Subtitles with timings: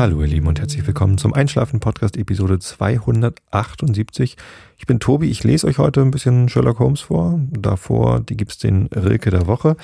[0.00, 4.38] Hallo ihr Lieben und herzlich willkommen zum Einschlafen Podcast Episode 278.
[4.78, 7.38] Ich bin Tobi, ich lese euch heute ein bisschen Sherlock Holmes vor.
[7.50, 9.76] Davor, die gibt's den Rilke der Woche.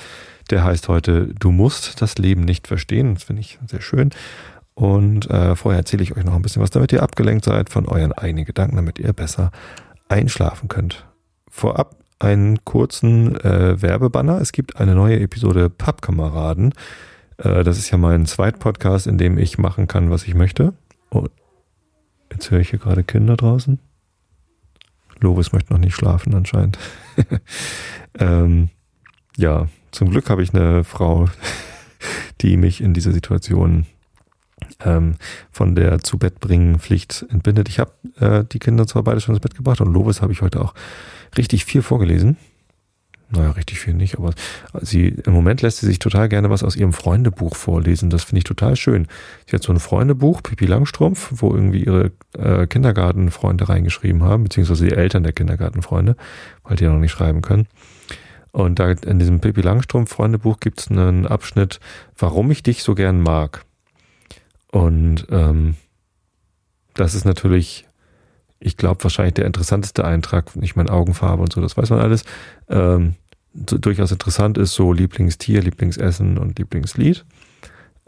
[0.49, 3.13] Der heißt heute Du musst das Leben nicht verstehen.
[3.13, 4.09] Das finde ich sehr schön.
[4.73, 7.85] Und äh, vorher erzähle ich euch noch ein bisschen was, damit ihr abgelenkt seid von
[7.85, 9.51] euren eigenen Gedanken, damit ihr besser
[10.09, 11.05] einschlafen könnt.
[11.47, 14.41] Vorab einen kurzen äh, Werbebanner.
[14.41, 16.73] Es gibt eine neue Episode Pappkameraden.
[17.37, 20.73] Äh, das ist ja mein Zweitpodcast, in dem ich machen kann, was ich möchte.
[21.09, 21.27] Oh,
[22.31, 23.79] jetzt höre ich hier gerade Kinder draußen.
[25.19, 26.77] Lovis möchte noch nicht schlafen anscheinend.
[28.19, 28.69] ähm,
[29.35, 31.27] ja, zum Glück habe ich eine Frau,
[32.41, 33.87] die mich in dieser Situation
[34.81, 35.15] ähm,
[35.51, 37.69] von der zu Bett bringen Pflicht entbindet.
[37.69, 40.41] Ich habe äh, die Kinder zwar beide schon ins Bett gebracht und Lovis habe ich
[40.41, 40.73] heute auch
[41.37, 42.37] richtig viel vorgelesen.
[43.29, 44.31] Naja, richtig viel nicht, aber
[44.81, 48.09] sie, im Moment lässt sie sich total gerne was aus ihrem Freundebuch vorlesen.
[48.09, 49.07] Das finde ich total schön.
[49.45, 54.85] Sie hat so ein Freundebuch, Pippi Langstrumpf, wo irgendwie ihre äh, Kindergartenfreunde reingeschrieben haben, beziehungsweise
[54.85, 56.15] die Eltern der Kindergartenfreunde,
[56.63, 57.67] weil die ja noch nicht schreiben können.
[58.53, 61.81] Und da in diesem Pippi Langstrumpf Freundebuch gibt es einen Abschnitt,
[62.17, 63.65] warum ich dich so gern mag.
[64.71, 65.75] Und ähm,
[66.93, 67.86] das ist natürlich
[68.59, 72.23] ich glaube, wahrscheinlich der interessanteste Eintrag, nicht meine Augenfarbe und so, das weiß man alles,
[72.69, 73.15] ähm,
[73.69, 77.25] so, durchaus interessant ist, so Lieblingstier, Lieblingsessen und Lieblingslied.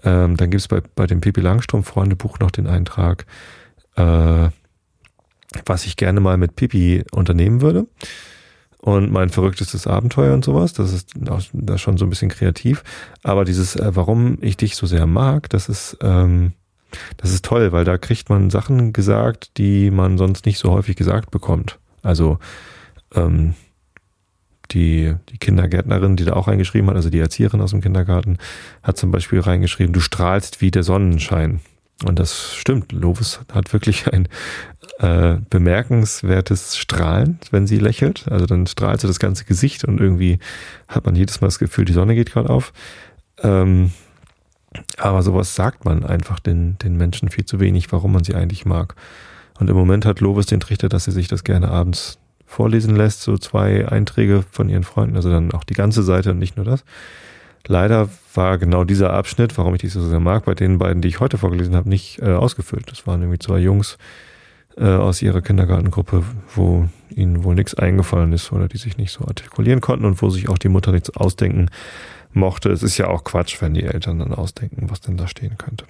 [0.04, 3.26] Ähm, dann gibt es bei, bei dem Pippi Langstrumpf Freundebuch noch den Eintrag,
[3.96, 4.50] äh,
[5.66, 7.88] was ich gerne mal mit Pippi unternehmen würde.
[8.82, 11.12] Und mein verrücktestes Abenteuer und sowas, das ist
[11.52, 12.84] das schon so ein bisschen kreativ.
[13.24, 16.54] Aber dieses, äh, warum ich dich so sehr mag, das ist, ähm,
[17.18, 20.96] das ist toll, weil da kriegt man Sachen gesagt, die man sonst nicht so häufig
[20.96, 21.80] gesagt bekommt.
[22.02, 22.40] Also
[23.14, 23.54] ähm,
[24.72, 28.38] die, die Kindergärtnerin, die da auch reingeschrieben hat, also die Erzieherin aus dem Kindergarten,
[28.84, 31.62] hat zum Beispiel reingeschrieben, du strahlst wie der Sonnenschein.
[32.06, 32.94] Und das stimmt.
[32.94, 34.30] Lovis hat wirklich ein
[35.00, 38.26] äh, bemerkenswertes Strahlen, wenn sie lächelt.
[38.30, 40.40] Also dann strahlt sie das ganze Gesicht und irgendwie
[40.88, 42.72] hat man jedes Mal das Gefühl, die Sonne geht gerade auf.
[43.44, 43.92] Ähm,
[44.98, 48.66] aber sowas sagt man einfach den, den Menschen viel zu wenig, warum man sie eigentlich
[48.66, 48.96] mag.
[49.60, 53.22] Und im Moment hat Lovis den Trichter, dass sie sich das gerne abends vorlesen lässt,
[53.22, 56.66] so zwei Einträge von ihren Freunden, also dann auch die ganze Seite und nicht nur
[56.66, 56.84] das.
[57.68, 61.10] Leider war genau dieser Abschnitt, warum ich dich so sehr mag, bei den beiden, die
[61.10, 62.90] ich heute vorgelesen habe, nicht äh, ausgefüllt.
[62.90, 63.98] Das waren nämlich zwei Jungs
[64.78, 66.24] äh, aus ihrer Kindergartengruppe,
[66.56, 70.30] wo ihnen wohl nichts eingefallen ist oder die sich nicht so artikulieren konnten und wo
[70.30, 71.70] sich auch die Mutter nichts ausdenken
[72.34, 72.70] mochte.
[72.70, 75.86] Es ist ja auch Quatsch, wenn die Eltern dann ausdenken, was denn da stehen könnte.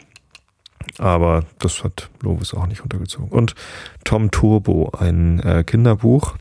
[0.98, 3.30] Aber das hat Lovis auch nicht untergezogen.
[3.30, 3.56] Und
[4.04, 6.38] Tom Turbo, ein äh, Kinderbuch.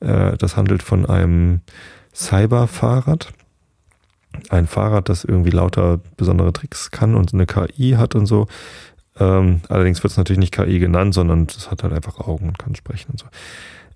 [0.00, 1.60] Äh, das handelt von einem
[2.14, 3.32] Cyberfahrrad.
[4.48, 8.46] Ein Fahrrad, das irgendwie lauter besondere Tricks kann und eine KI hat und so.
[9.18, 12.58] Ähm, allerdings wird es natürlich nicht KI genannt, sondern es hat halt einfach Augen und
[12.58, 13.26] kann sprechen und so.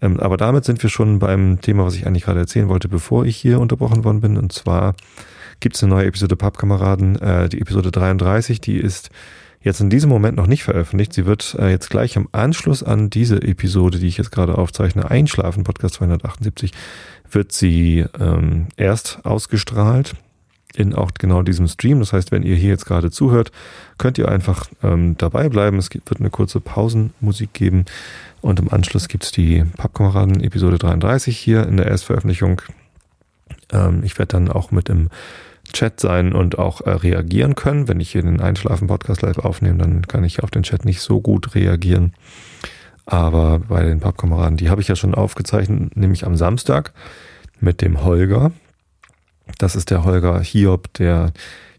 [0.04, 3.24] Ähm, aber damit sind wir schon beim Thema, was ich eigentlich gerade erzählen wollte, bevor
[3.24, 4.36] ich hier unterbrochen worden bin.
[4.36, 4.94] Und zwar
[5.60, 9.10] gibt es eine neue Episode Pappkameraden, äh, die Episode 33, die ist
[9.62, 11.14] jetzt in diesem Moment noch nicht veröffentlicht.
[11.14, 15.10] Sie wird äh, jetzt gleich im Anschluss an diese Episode, die ich jetzt gerade aufzeichne,
[15.10, 16.72] Einschlafen, Podcast 278,
[17.30, 20.14] wird sie ähm, erst ausgestrahlt
[20.76, 22.00] in auch genau diesem Stream.
[22.00, 23.52] Das heißt, wenn ihr hier jetzt gerade zuhört,
[23.98, 25.78] könnt ihr einfach ähm, dabei bleiben.
[25.78, 27.84] Es wird eine kurze Pausenmusik geben.
[28.40, 32.60] Und im Anschluss gibt's die Pappkameraden Episode 33 hier in der Erstveröffentlichung.
[33.72, 35.08] Ähm, ich werde dann auch mit im
[35.72, 37.88] Chat sein und auch äh, reagieren können.
[37.88, 41.20] Wenn ich hier den Einschlafen-Podcast live aufnehme, dann kann ich auf den Chat nicht so
[41.20, 42.14] gut reagieren.
[43.06, 46.92] Aber bei den Pappkameraden, die habe ich ja schon aufgezeichnet, nämlich am Samstag
[47.60, 48.52] mit dem Holger.
[49.58, 51.32] Das ist der Holger Hiob, der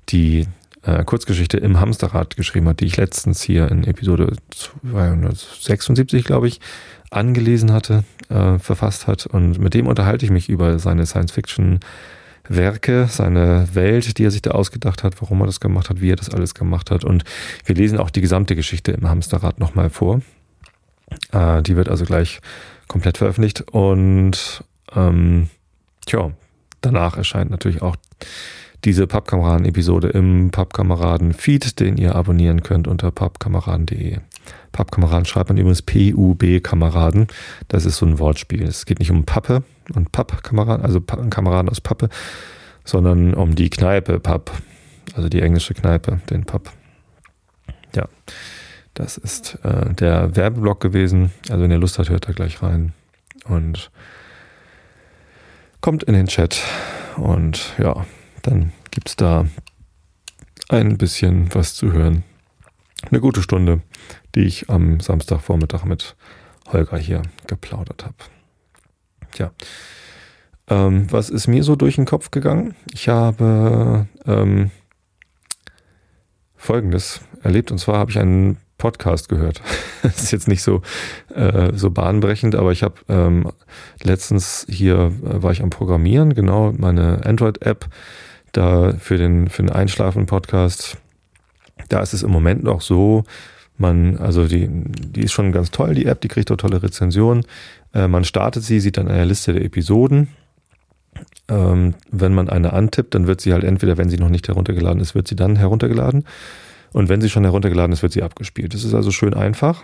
[0.09, 0.47] die
[0.83, 6.61] äh, Kurzgeschichte im Hamsterrad geschrieben hat, die ich letztens hier in Episode 276, glaube ich,
[7.09, 9.25] angelesen hatte, äh, verfasst hat.
[9.25, 11.79] Und mit dem unterhalte ich mich über seine Science-Fiction-
[12.47, 16.11] Werke, seine Welt, die er sich da ausgedacht hat, warum er das gemacht hat, wie
[16.11, 17.03] er das alles gemacht hat.
[17.03, 17.23] Und
[17.65, 20.21] wir lesen auch die gesamte Geschichte im Hamsterrad nochmal vor.
[21.31, 22.39] Äh, die wird also gleich
[22.87, 23.61] komplett veröffentlicht.
[23.71, 24.63] Und
[24.95, 25.49] ähm,
[26.05, 26.31] tja,
[26.85, 27.95] danach erscheint natürlich auch
[28.83, 34.19] diese Pappkameraden-Episode im Pappkameraden-Feed, den ihr abonnieren könnt unter pappkameraden.de.
[34.71, 37.27] Pappkameraden schreibt man übrigens P-U-B-Kameraden.
[37.67, 38.63] Das ist so ein Wortspiel.
[38.63, 42.09] Es geht nicht um Pappe und Pappkameraden, also Kameraden aus Pappe,
[42.83, 44.51] sondern um die Kneipe Papp,
[45.15, 46.71] also die englische Kneipe, den Papp.
[47.95, 48.07] Ja,
[48.93, 51.31] das ist äh, der Werbeblock gewesen.
[51.49, 52.93] Also wenn ihr Lust habt, hört da gleich rein
[53.45, 53.89] und
[55.85, 56.63] kommt in den Chat
[57.15, 58.07] und ja,
[58.41, 59.45] dann gibt es da
[60.67, 62.23] ein bisschen was zu hören.
[63.11, 63.83] eine gute Stunde,
[64.33, 66.15] die ich am Samstagvormittag mit
[66.73, 68.15] Holger hier geplaudert habe.
[69.31, 69.51] Tja,
[70.69, 72.73] ähm, was ist mir so durch den Kopf gegangen?
[72.91, 74.71] Ich habe ähm,
[76.55, 79.63] Folgendes erlebt und zwar habe ich einen Podcast gehört.
[80.03, 80.83] das ist jetzt nicht so,
[81.33, 83.51] äh, so bahnbrechend, aber ich habe ähm,
[84.03, 87.87] letztens hier äh, war ich am Programmieren, genau, meine Android-App
[88.51, 90.97] da für den, für den Einschlafen-Podcast.
[91.89, 93.23] Da ist es im Moment noch so,
[93.79, 97.43] man, also die, die ist schon ganz toll, die App, die kriegt auch tolle Rezensionen.
[97.91, 100.27] Äh, man startet sie, sieht dann eine Liste der Episoden.
[101.47, 105.01] Ähm, wenn man eine antippt, dann wird sie halt entweder, wenn sie noch nicht heruntergeladen
[105.01, 106.25] ist, wird sie dann heruntergeladen.
[106.93, 108.73] Und wenn sie schon heruntergeladen ist, wird sie abgespielt.
[108.73, 109.83] Das ist also schön einfach.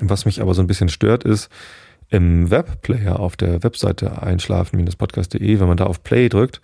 [0.00, 1.50] Was mich aber so ein bisschen stört, ist
[2.08, 6.60] im Webplayer auf der Webseite einschlafen-podcast.de, wenn man da auf Play drückt,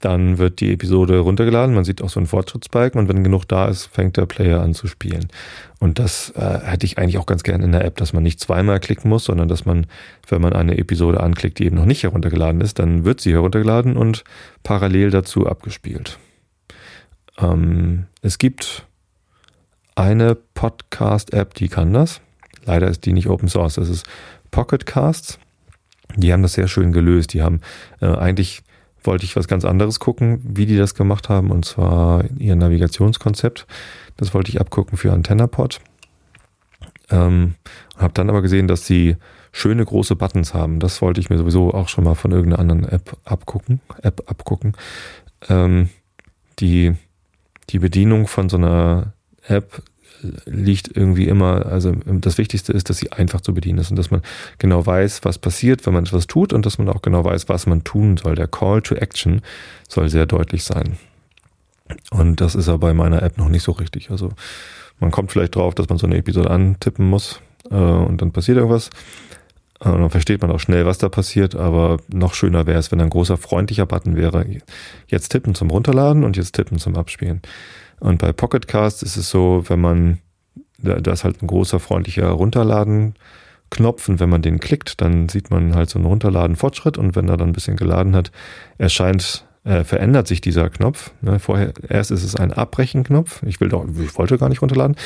[0.00, 1.74] dann wird die Episode runtergeladen.
[1.74, 4.74] Man sieht auch so einen Fortschrittsbalken und wenn genug da ist, fängt der Player an
[4.74, 5.28] zu spielen.
[5.80, 8.40] Und das äh, hätte ich eigentlich auch ganz gerne in der App, dass man nicht
[8.40, 9.86] zweimal klicken muss, sondern dass man,
[10.28, 13.96] wenn man eine Episode anklickt, die eben noch nicht heruntergeladen ist, dann wird sie heruntergeladen
[13.96, 14.24] und
[14.62, 16.18] parallel dazu abgespielt.
[17.38, 18.86] Ähm, es gibt
[19.94, 22.20] eine Podcast-App, die kann das.
[22.64, 23.74] Leider ist die nicht Open Source.
[23.74, 24.06] Das ist
[24.50, 25.38] Pocket Casts.
[26.16, 27.32] Die haben das sehr schön gelöst.
[27.32, 27.60] Die haben
[28.00, 28.62] äh, eigentlich
[29.04, 33.66] wollte ich was ganz anderes gucken, wie die das gemacht haben, und zwar ihr Navigationskonzept.
[34.16, 35.80] Das wollte ich abgucken für AntennaPod.
[37.10, 37.54] Ähm,
[37.96, 39.16] habe dann aber gesehen, dass sie
[39.50, 40.78] schöne große Buttons haben.
[40.78, 43.80] Das wollte ich mir sowieso auch schon mal von irgendeiner anderen App abgucken.
[44.02, 44.74] App abgucken.
[45.48, 45.88] Ähm,
[46.58, 46.94] die
[47.70, 49.12] die Bedienung von so einer
[49.46, 49.82] App
[50.46, 54.10] liegt irgendwie immer, also das Wichtigste ist, dass sie einfach zu bedienen ist und dass
[54.10, 54.22] man
[54.58, 57.66] genau weiß, was passiert, wenn man etwas tut und dass man auch genau weiß, was
[57.66, 58.34] man tun soll.
[58.34, 59.42] Der Call to Action
[59.88, 60.98] soll sehr deutlich sein.
[62.10, 64.10] Und das ist aber bei meiner App noch nicht so richtig.
[64.10, 64.32] Also
[64.98, 68.58] man kommt vielleicht drauf, dass man so eine Episode antippen muss äh, und dann passiert
[68.58, 68.90] irgendwas.
[69.80, 73.00] Und dann versteht man auch schnell, was da passiert, aber noch schöner wäre es, wenn
[73.00, 74.44] ein großer freundlicher Button wäre.
[75.06, 77.42] Jetzt tippen zum Runterladen und jetzt tippen zum Abspielen.
[78.00, 80.18] Und bei Pocketcast ist es so, wenn man,
[80.78, 85.74] da, ist halt ein großer freundlicher Runterladen-Knopf und wenn man den klickt, dann sieht man
[85.76, 88.32] halt so einen Runterladen-Fortschritt und wenn er dann ein bisschen geladen hat,
[88.78, 91.12] erscheint, äh, verändert sich dieser Knopf.
[91.20, 93.42] Ne, vorher, erst ist es ein Abbrechen-Knopf.
[93.44, 94.96] Ich will doch, ich wollte gar nicht runterladen.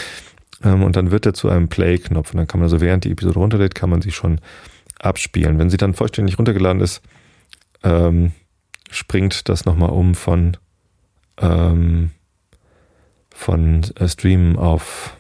[0.65, 2.33] Ähm, und dann wird er zu einem Play-Knopf.
[2.33, 4.41] Und dann kann man also, während die Episode runterlädt, kann man sie schon
[5.01, 5.59] abspielen.
[5.59, 7.03] Wenn sie dann vollständig runtergeladen ist,
[7.83, 8.33] ähm,
[8.91, 10.57] springt das nochmal um von,
[11.39, 12.11] ähm,
[13.35, 15.17] von äh, Stream auf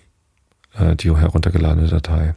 [0.75, 2.35] äh, die heruntergeladene Datei.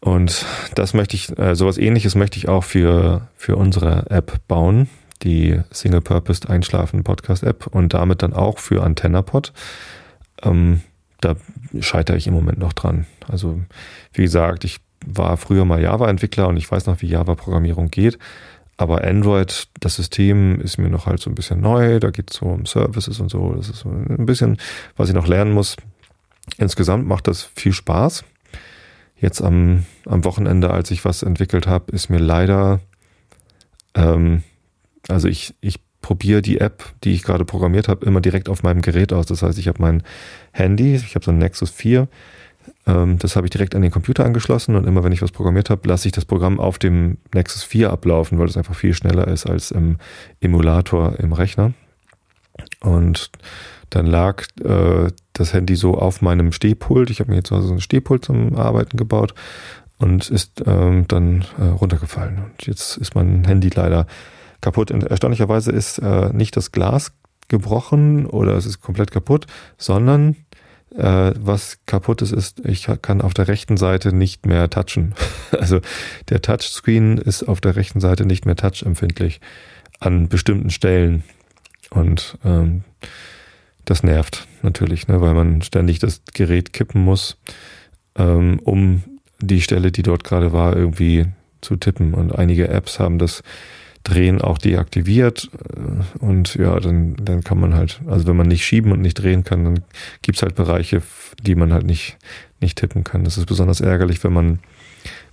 [0.00, 4.88] Und das möchte ich, äh, sowas ähnliches möchte ich auch für, für unsere App bauen,
[5.22, 9.52] die Single-Purposed Einschlafen Podcast App und damit dann auch für AntennaPod.
[10.42, 10.82] Ähm,
[11.20, 11.36] da
[11.80, 13.06] scheitere ich im Moment noch dran.
[13.26, 13.60] Also
[14.12, 18.18] wie gesagt, ich war früher mal Java-Entwickler und ich weiß noch, wie Java-Programmierung geht.
[18.76, 21.98] Aber Android, das System ist mir noch halt so ein bisschen neu.
[21.98, 23.54] Da geht es so um Services und so.
[23.54, 24.56] Das ist so ein bisschen,
[24.96, 25.76] was ich noch lernen muss.
[26.58, 28.24] Insgesamt macht das viel Spaß.
[29.20, 32.80] Jetzt am, am Wochenende, als ich was entwickelt habe, ist mir leider,
[33.94, 34.44] ähm,
[35.08, 38.80] also ich, ich probiere die App, die ich gerade programmiert habe, immer direkt auf meinem
[38.80, 39.26] Gerät aus.
[39.26, 40.02] Das heißt, ich habe mein
[40.52, 42.08] Handy, ich habe so ein Nexus 4,
[42.86, 45.68] ähm, das habe ich direkt an den Computer angeschlossen und immer wenn ich was programmiert
[45.68, 49.28] habe, lasse ich das Programm auf dem Nexus 4 ablaufen, weil es einfach viel schneller
[49.28, 49.98] ist als im
[50.40, 51.74] Emulator im Rechner.
[52.80, 53.30] Und
[53.90, 57.10] dann lag äh, das Handy so auf meinem Stehpult.
[57.10, 59.34] Ich habe mir jetzt also so ein Stehpult zum Arbeiten gebaut
[59.98, 62.38] und ist ähm, dann äh, runtergefallen.
[62.38, 64.06] Und jetzt ist mein Handy leider
[64.60, 64.90] kaputt.
[64.90, 67.12] Erstaunlicherweise ist äh, nicht das Glas
[67.48, 69.46] gebrochen oder es ist komplett kaputt,
[69.78, 70.36] sondern
[70.94, 75.14] äh, was kaputt ist, ist, ich kann auf der rechten Seite nicht mehr touchen.
[75.58, 75.80] Also
[76.28, 79.40] der Touchscreen ist auf der rechten Seite nicht mehr touchempfindlich
[79.98, 81.24] an bestimmten Stellen.
[81.90, 82.84] Und ähm,
[83.84, 87.38] das nervt natürlich, ne, weil man ständig das Gerät kippen muss,
[88.16, 89.02] ähm, um
[89.40, 91.26] die Stelle, die dort gerade war, irgendwie
[91.60, 92.14] zu tippen.
[92.14, 93.42] Und einige Apps haben das
[94.08, 95.50] Drehen auch deaktiviert.
[95.76, 99.14] Äh, und ja, dann, dann kann man halt, also wenn man nicht schieben und nicht
[99.14, 99.84] drehen kann, dann
[100.22, 101.02] gibt's halt Bereiche,
[101.42, 102.16] die man halt nicht,
[102.60, 103.24] nicht tippen kann.
[103.24, 104.58] Das ist besonders ärgerlich, wenn man,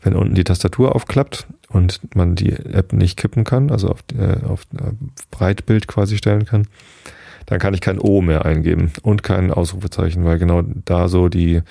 [0.01, 4.45] wenn unten die Tastatur aufklappt und man die App nicht kippen kann, also auf, äh,
[4.45, 4.91] auf äh,
[5.31, 6.67] Breitbild quasi stellen kann,
[7.45, 11.61] dann kann ich kein O mehr eingeben und kein Ausrufezeichen, weil genau da so die,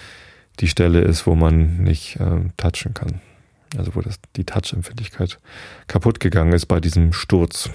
[0.60, 3.20] die Stelle ist, wo man nicht äh, touchen kann
[3.76, 5.38] also wo das, die Touch-Empfindlichkeit
[5.86, 7.70] kaputt gegangen ist bei diesem Sturz.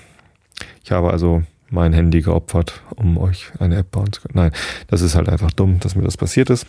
[0.83, 4.33] Ich habe also mein Handy geopfert, um euch eine App bauen zu können.
[4.35, 4.51] Nein,
[4.87, 6.65] das ist halt einfach dumm, dass mir das passiert ist.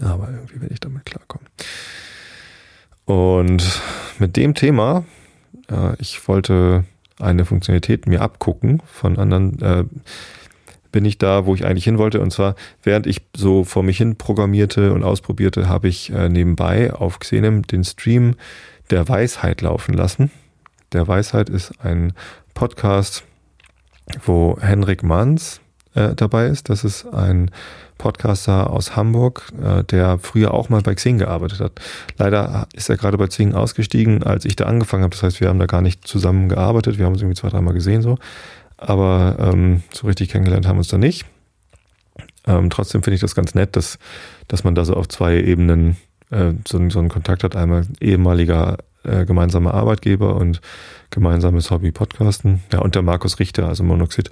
[0.00, 1.48] Aber irgendwie werde ich damit klarkommen.
[3.06, 3.80] Und
[4.18, 5.04] mit dem Thema,
[5.70, 6.84] äh, ich wollte
[7.18, 9.84] eine Funktionalität mir abgucken von anderen, äh,
[10.94, 12.20] bin ich da, wo ich eigentlich hin wollte.
[12.20, 16.92] Und zwar, während ich so vor mich hin programmierte und ausprobierte, habe ich äh, nebenbei
[16.92, 18.36] auf Xenem den Stream
[18.90, 20.30] der Weisheit laufen lassen.
[20.92, 22.12] Der Weisheit ist ein
[22.54, 23.24] Podcast,
[24.24, 25.60] wo Henrik Manns
[25.94, 26.70] äh, dabei ist.
[26.70, 27.50] Das ist ein
[27.98, 31.72] Podcaster aus Hamburg, äh, der früher auch mal bei Xing gearbeitet hat.
[32.18, 35.16] Leider ist er gerade bei Xing ausgestiegen, als ich da angefangen habe.
[35.16, 36.98] Das heißt, wir haben da gar nicht zusammen gearbeitet.
[36.98, 38.16] Wir haben uns irgendwie zwei, dreimal gesehen so.
[38.76, 41.24] Aber ähm, so richtig kennengelernt haben wir uns da nicht.
[42.46, 43.98] Ähm, trotzdem finde ich das ganz nett, dass,
[44.48, 45.96] dass man da so auf zwei Ebenen
[46.30, 47.56] äh, so, so einen Kontakt hat.
[47.56, 50.60] Einmal ehemaliger äh, gemeinsamer Arbeitgeber und
[51.10, 52.62] gemeinsames Hobby Podcasten.
[52.72, 54.30] Ja, und der Markus Richter, also Monoxid,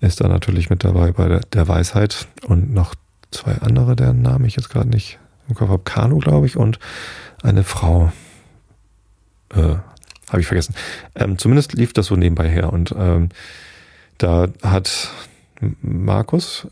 [0.00, 2.94] ist da natürlich mit dabei bei der, der Weisheit und noch
[3.30, 5.82] zwei andere, deren Namen ich jetzt gerade nicht im Kopf habe.
[5.84, 6.78] Kanu, glaube ich, und
[7.42, 8.12] eine Frau.
[9.50, 9.76] Äh,
[10.30, 10.74] habe ich vergessen.
[11.14, 12.72] Ähm, zumindest lief das so nebenbei her.
[12.72, 13.28] Und ähm,
[14.18, 15.10] da hat
[15.80, 16.68] Markus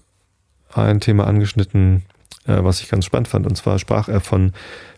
[0.73, 2.03] ein Thema angeschnitten,
[2.47, 3.47] äh, was ich ganz spannend fand.
[3.47, 4.53] Und zwar sprach er von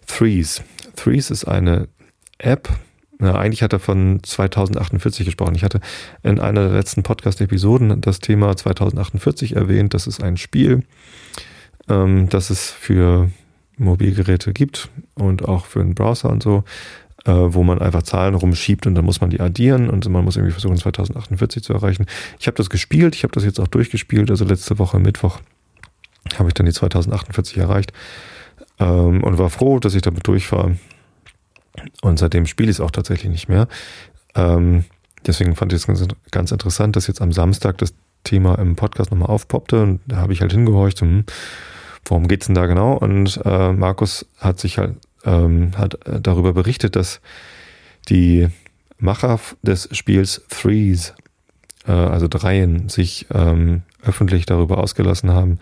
[0.07, 0.63] Threes.
[0.97, 1.89] Threes ist eine
[2.39, 2.69] App.
[3.19, 5.55] Na, eigentlich hat er von 2048 gesprochen.
[5.55, 5.81] Ich hatte
[6.23, 9.95] in einer der letzten Podcast-Episoden das Thema 2048 erwähnt.
[9.95, 10.83] Das ist ein Spiel,
[11.89, 13.31] ähm, das es für
[13.77, 16.65] Mobilgeräte gibt und auch für einen Browser und so,
[17.27, 20.37] äh, wo man einfach Zahlen rumschiebt und dann muss man die addieren und man muss
[20.37, 22.07] irgendwie versuchen, 2048 zu erreichen.
[22.39, 25.41] Ich habe das gespielt, ich habe das jetzt auch durchgespielt, also letzte Woche Mittwoch
[26.39, 27.93] habe ich dann die 2048 erreicht
[28.79, 30.73] ähm, und war froh, dass ich damit durch war.
[32.03, 33.69] Und seitdem spiele ich es auch tatsächlich nicht mehr.
[34.35, 34.85] Ähm,
[35.27, 39.11] deswegen fand ich es ganz, ganz interessant, dass jetzt am Samstag das Thema im Podcast
[39.11, 41.25] nochmal aufpoppte und da habe ich halt hingehorcht, hm,
[42.07, 42.95] worum geht's denn da genau?
[42.95, 47.21] Und äh, Markus hat sich halt ähm, hat darüber berichtet, dass
[48.09, 48.49] die
[48.99, 51.15] Macher des Spiels Threes,
[51.87, 55.59] äh, also Dreien, sich ähm, öffentlich darüber ausgelassen haben,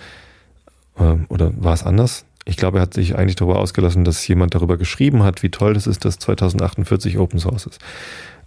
[0.97, 2.25] äh, oder war es anders?
[2.45, 5.75] Ich glaube, er hat sich eigentlich darüber ausgelassen, dass jemand darüber geschrieben hat, wie toll
[5.75, 7.81] das ist, dass 2048 Open Source ist.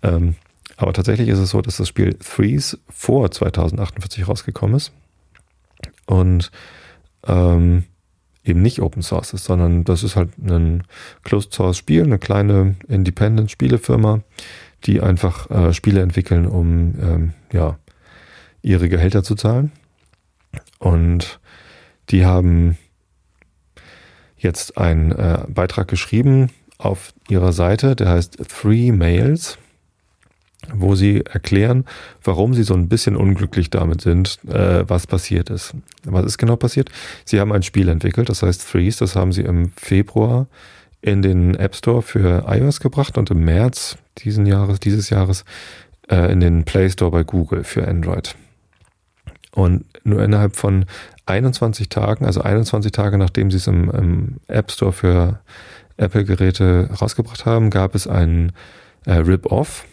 [0.04, 0.36] Ähm,
[0.78, 4.92] aber tatsächlich ist es so, dass das Spiel Threes vor 2048 rausgekommen ist
[6.06, 6.52] und
[7.26, 7.86] ähm,
[8.46, 10.84] eben nicht Open Source ist, sondern das ist halt ein
[11.24, 14.22] Closed Source Spiel, eine kleine Independent Spielefirma,
[14.86, 17.78] die einfach äh, Spiele entwickeln, um ähm, ja
[18.62, 19.72] ihre Gehälter zu zahlen.
[20.80, 21.40] Und
[22.10, 22.78] die haben
[24.38, 29.58] jetzt einen äh, Beitrag geschrieben auf ihrer Seite, der heißt Three Mails,
[30.74, 31.86] wo sie erklären,
[32.24, 35.74] warum sie so ein bisschen unglücklich damit sind, äh, was passiert ist.
[36.04, 36.90] Was ist genau passiert?
[37.26, 40.48] Sie haben ein Spiel entwickelt, das heißt Threes, das haben sie im Februar
[41.02, 45.46] in den App Store für iOS gebracht und im März diesen Jahres, dieses Jahres
[46.10, 48.36] äh, in den Play Store bei Google für Android.
[49.52, 50.86] Und nur innerhalb von
[51.26, 55.40] 21 Tagen, also 21 Tage nachdem sie es im, im App Store für
[55.98, 58.52] Apple-Geräte rausgebracht haben, gab es einen
[59.06, 59.86] äh, Rip-Off,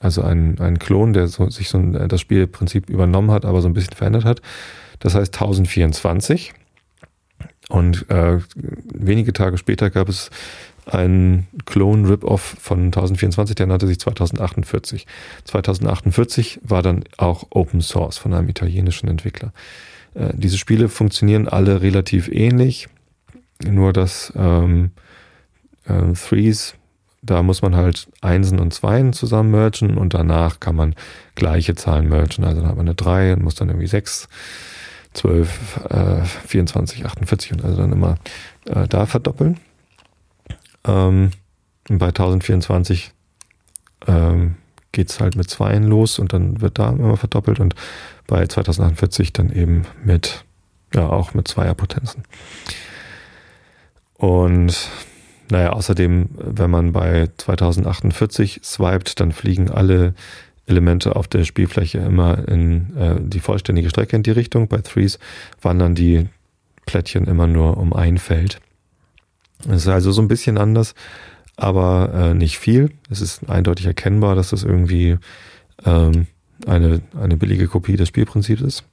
[0.00, 3.60] also einen, einen Klon, der so, sich so ein, äh, das Spielprinzip übernommen hat, aber
[3.60, 4.40] so ein bisschen verändert hat.
[5.00, 6.52] Das heißt 1024.
[7.68, 8.38] Und äh,
[8.94, 10.30] wenige Tage später gab es
[10.86, 15.06] einen Clone Rip-Off von 1024, der nannte sich 2048.
[15.44, 19.52] 2048 war dann auch Open Source von einem italienischen Entwickler.
[20.14, 22.88] Äh, diese Spiele funktionieren alle relativ ähnlich,
[23.62, 24.92] nur dass ähm,
[25.86, 26.74] äh, Threes,
[27.22, 30.94] da muss man halt Einsen und Zweien zusammen mergen und danach kann man
[31.34, 32.44] gleiche Zahlen mergen.
[32.44, 34.28] Also dann hat man eine 3 und muss dann irgendwie 6,
[35.14, 38.16] 12, äh, 24, 48 und also dann immer
[38.66, 39.58] äh, da verdoppeln.
[40.84, 41.32] Ähm,
[41.88, 43.12] bei 1024
[44.06, 44.56] ähm,
[44.92, 47.74] geht halt mit Zweien los und dann wird da immer verdoppelt und
[48.26, 50.44] bei 2048 dann eben mit,
[50.94, 52.24] ja, auch mit Zweierpotenzen.
[54.14, 54.90] Und
[55.50, 60.14] naja, außerdem, wenn man bei 2048 swiped, dann fliegen alle
[60.66, 64.68] Elemente auf der Spielfläche immer in äh, die vollständige Strecke in die Richtung.
[64.68, 65.18] Bei Threes
[65.62, 66.28] wandern die
[66.84, 68.60] Plättchen immer nur um ein Feld.
[69.68, 70.94] Es ist also so ein bisschen anders,
[71.56, 72.90] aber äh, nicht viel.
[73.10, 75.18] Es ist eindeutig erkennbar, dass das irgendwie
[75.84, 76.26] ähm,
[76.66, 78.84] eine, eine billige Kopie des Spielprinzips ist.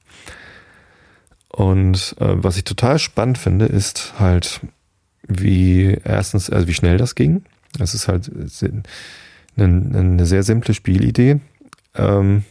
[1.48, 4.60] Und äh, was ich total spannend finde, ist halt,
[5.28, 7.44] wie erstens, also wie schnell das ging.
[7.78, 8.30] Es ist halt
[9.56, 11.40] eine, eine sehr simple Spielidee.
[11.94, 12.44] Ähm,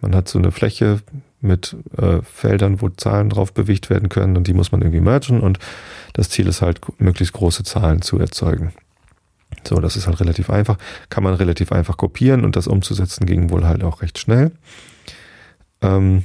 [0.00, 1.00] Man hat so eine Fläche
[1.40, 5.40] mit äh, Feldern, wo Zahlen drauf bewegt werden können und die muss man irgendwie mergen
[5.40, 5.58] und
[6.12, 8.72] das Ziel ist halt, möglichst große Zahlen zu erzeugen.
[9.64, 10.78] So, das ist halt relativ einfach.
[11.10, 14.52] Kann man relativ einfach kopieren und das umzusetzen ging wohl halt auch recht schnell.
[15.82, 16.24] Ähm,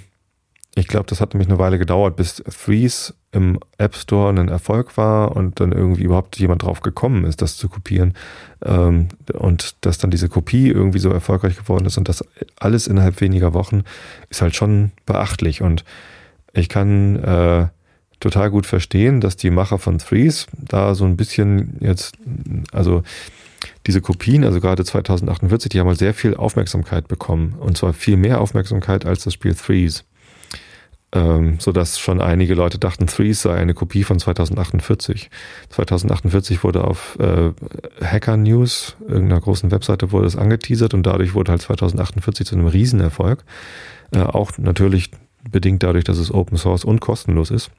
[0.77, 4.95] ich glaube, das hat nämlich eine Weile gedauert, bis Threes im App Store ein Erfolg
[4.95, 8.13] war und dann irgendwie überhaupt jemand drauf gekommen ist, das zu kopieren.
[8.63, 12.23] Ähm, und dass dann diese Kopie irgendwie so erfolgreich geworden ist und das
[12.59, 13.83] alles innerhalb weniger Wochen
[14.29, 15.63] ist halt schon beachtlich.
[15.63, 15.83] Und
[16.53, 17.67] ich kann äh,
[18.19, 22.17] total gut verstehen, dass die Macher von Threes da so ein bisschen jetzt,
[22.71, 23.01] also
[23.87, 27.55] diese Kopien, also gerade 2048, die haben halt sehr viel Aufmerksamkeit bekommen.
[27.59, 30.03] Und zwar viel mehr Aufmerksamkeit als das Spiel Threes
[31.13, 35.29] ähm, sodass schon einige Leute dachten, Threes sei eine Kopie von 2048.
[35.69, 37.51] 2048 wurde auf äh,
[38.03, 42.67] Hacker News, irgendeiner großen Webseite, wurde es angeteasert und dadurch wurde halt 2048 zu einem
[42.67, 43.43] Riesenerfolg.
[44.11, 45.11] Äh, auch natürlich
[45.49, 47.71] bedingt dadurch, dass es Open Source und kostenlos ist.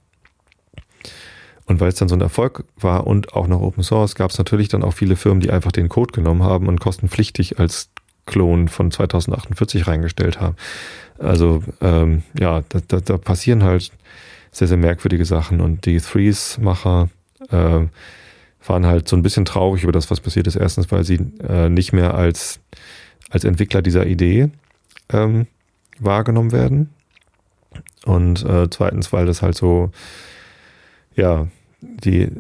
[1.67, 4.39] Und weil es dann so ein Erfolg war und auch noch Open Source, gab es
[4.39, 7.91] natürlich dann auch viele Firmen, die einfach den Code genommen haben und kostenpflichtig als
[8.25, 10.57] Klon von 2048 reingestellt haben.
[11.19, 13.91] Also ähm, ja, da, da, da passieren halt
[14.51, 17.09] sehr, sehr merkwürdige Sachen und die Threes-Macher
[17.51, 17.81] äh,
[18.67, 20.57] waren halt so ein bisschen traurig über das, was passiert ist.
[20.57, 22.61] Erstens, weil sie äh, nicht mehr als,
[23.31, 24.51] als Entwickler dieser Idee
[25.11, 25.47] ähm,
[25.99, 26.91] wahrgenommen werden.
[28.05, 29.91] Und äh, zweitens, weil das halt so,
[31.15, 31.47] ja,
[31.81, 32.31] die,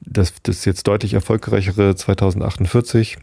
[0.00, 3.18] das, das jetzt deutlich erfolgreichere 2048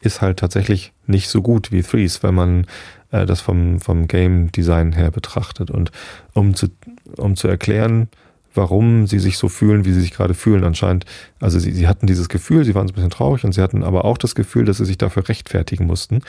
[0.00, 2.66] ist halt tatsächlich nicht so gut wie Threes, wenn man
[3.10, 5.70] äh, das vom, vom Game Design her betrachtet.
[5.70, 5.90] Und
[6.34, 6.68] um zu,
[7.16, 8.08] um zu erklären,
[8.54, 10.64] warum sie sich so fühlen, wie sie sich gerade fühlen.
[10.64, 11.04] Anscheinend,
[11.40, 13.84] also sie, sie hatten dieses Gefühl, sie waren so ein bisschen traurig und sie hatten
[13.84, 16.20] aber auch das Gefühl, dass sie sich dafür rechtfertigen mussten.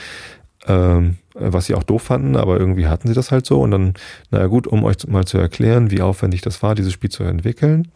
[0.68, 3.62] Ähm, was sie auch doof fanden, aber irgendwie hatten sie das halt so.
[3.62, 3.94] Und dann,
[4.30, 7.88] naja gut, um euch mal zu erklären, wie aufwendig das war, dieses Spiel zu entwickeln,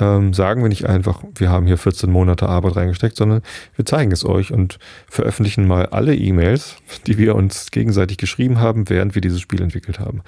[0.00, 3.42] ähm, sagen wir nicht einfach, wir haben hier 14 Monate Arbeit reingesteckt, sondern
[3.76, 8.88] wir zeigen es euch und veröffentlichen mal alle E-Mails, die wir uns gegenseitig geschrieben haben,
[8.88, 10.22] während wir dieses Spiel entwickelt haben.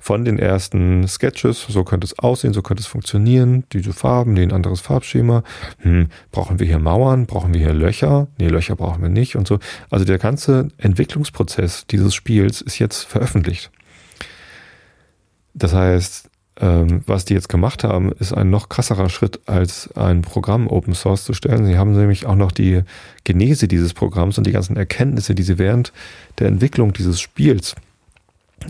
[0.00, 4.52] Von den ersten Sketches, so könnte es aussehen, so könnte es funktionieren, diese Farben, ein
[4.52, 5.42] anderes Farbschema.
[5.78, 7.24] Hm, brauchen wir hier Mauern?
[7.24, 8.28] Brauchen wir hier Löcher?
[8.36, 9.60] Nee, Löcher brauchen wir nicht und so.
[9.88, 13.70] Also der ganze Entwicklungsprozess dieses Spiels ist jetzt veröffentlicht.
[15.54, 16.28] Das heißt,
[16.60, 20.94] ähm, was die jetzt gemacht haben, ist ein noch krasserer Schritt, als ein Programm Open
[20.94, 21.66] Source zu stellen.
[21.66, 22.82] Sie haben nämlich auch noch die
[23.24, 25.92] Genese dieses Programms und die ganzen Erkenntnisse, die sie während
[26.38, 27.74] der Entwicklung dieses Spiels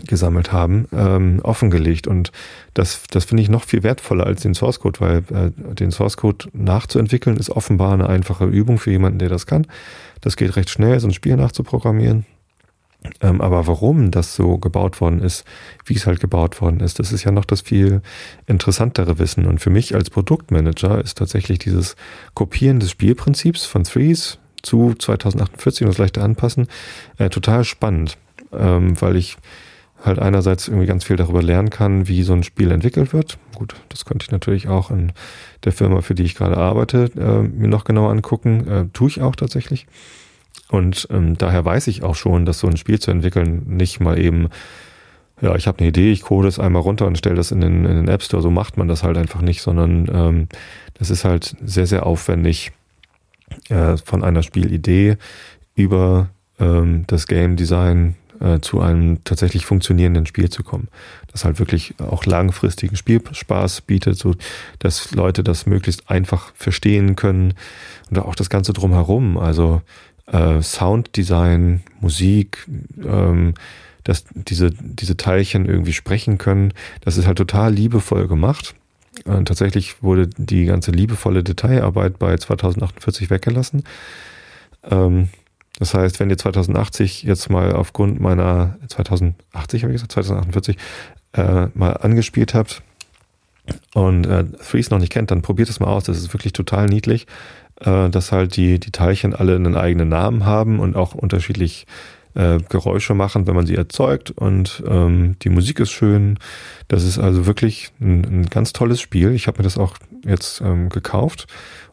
[0.07, 2.07] gesammelt haben, ähm, offengelegt.
[2.07, 2.31] Und
[2.73, 6.17] das, das finde ich noch viel wertvoller als den Source Code, weil äh, den Source
[6.17, 9.67] Code nachzuentwickeln ist offenbar eine einfache Übung für jemanden, der das kann.
[10.21, 12.25] Das geht recht schnell, so ein Spiel nachzuprogrammieren.
[13.21, 15.45] Ähm, aber warum das so gebaut worden ist,
[15.85, 18.01] wie es halt gebaut worden ist, das ist ja noch das viel
[18.47, 19.45] interessantere Wissen.
[19.45, 21.95] Und für mich als Produktmanager ist tatsächlich dieses
[22.33, 26.67] Kopieren des Spielprinzips von Threes zu 2048 und das leichte Anpassen
[27.17, 28.17] äh, total spannend,
[28.51, 29.37] ähm, weil ich
[30.03, 33.37] halt einerseits irgendwie ganz viel darüber lernen kann, wie so ein Spiel entwickelt wird.
[33.55, 35.13] Gut, das könnte ich natürlich auch in
[35.63, 38.67] der Firma, für die ich gerade arbeite, äh, mir noch genauer angucken.
[38.67, 39.87] Äh, tue ich auch tatsächlich.
[40.69, 44.19] Und ähm, daher weiß ich auch schon, dass so ein Spiel zu entwickeln nicht mal
[44.19, 44.49] eben,
[45.41, 47.85] ja, ich habe eine Idee, ich code es einmal runter und stelle das in den,
[47.85, 48.41] in den App Store.
[48.41, 50.47] So macht man das halt einfach nicht, sondern ähm,
[50.95, 52.71] das ist halt sehr, sehr aufwendig
[53.69, 55.17] äh, von einer Spielidee
[55.75, 60.87] über ähm, das Game Design äh, zu einem tatsächlich funktionierenden Spiel zu kommen.
[61.31, 64.35] Das halt wirklich auch langfristigen Spielspaß bietet, so
[64.79, 67.53] dass Leute das möglichst einfach verstehen können
[68.09, 69.37] und auch das Ganze drumherum.
[69.37, 69.81] Also
[70.27, 72.67] äh, Sounddesign, Musik,
[73.03, 73.53] ähm,
[74.03, 76.73] dass diese, diese Teilchen irgendwie sprechen können.
[77.01, 78.75] Das ist halt total liebevoll gemacht.
[79.25, 83.83] Äh, tatsächlich wurde die ganze liebevolle Detailarbeit bei 2048 weggelassen.
[84.83, 85.29] Ähm,
[85.79, 90.77] das heißt, wenn ihr 2080 jetzt mal aufgrund meiner 2080 habe ich gesagt, 2048
[91.33, 92.81] äh, mal angespielt habt
[93.93, 96.05] und äh, Threes noch nicht kennt, dann probiert es mal aus.
[96.05, 97.27] Das ist wirklich total niedlich
[97.81, 101.85] äh, dass halt die, die Teilchen alle einen eigenen Namen haben und auch unterschiedlich
[102.35, 104.31] äh, Geräusche machen, wenn man sie erzeugt.
[104.31, 106.37] Und ähm, die Musik ist schön.
[106.87, 109.31] Das ist also wirklich ein, ein ganz tolles Spiel.
[109.31, 111.47] Ich habe mir das auch jetzt ähm, gekauft.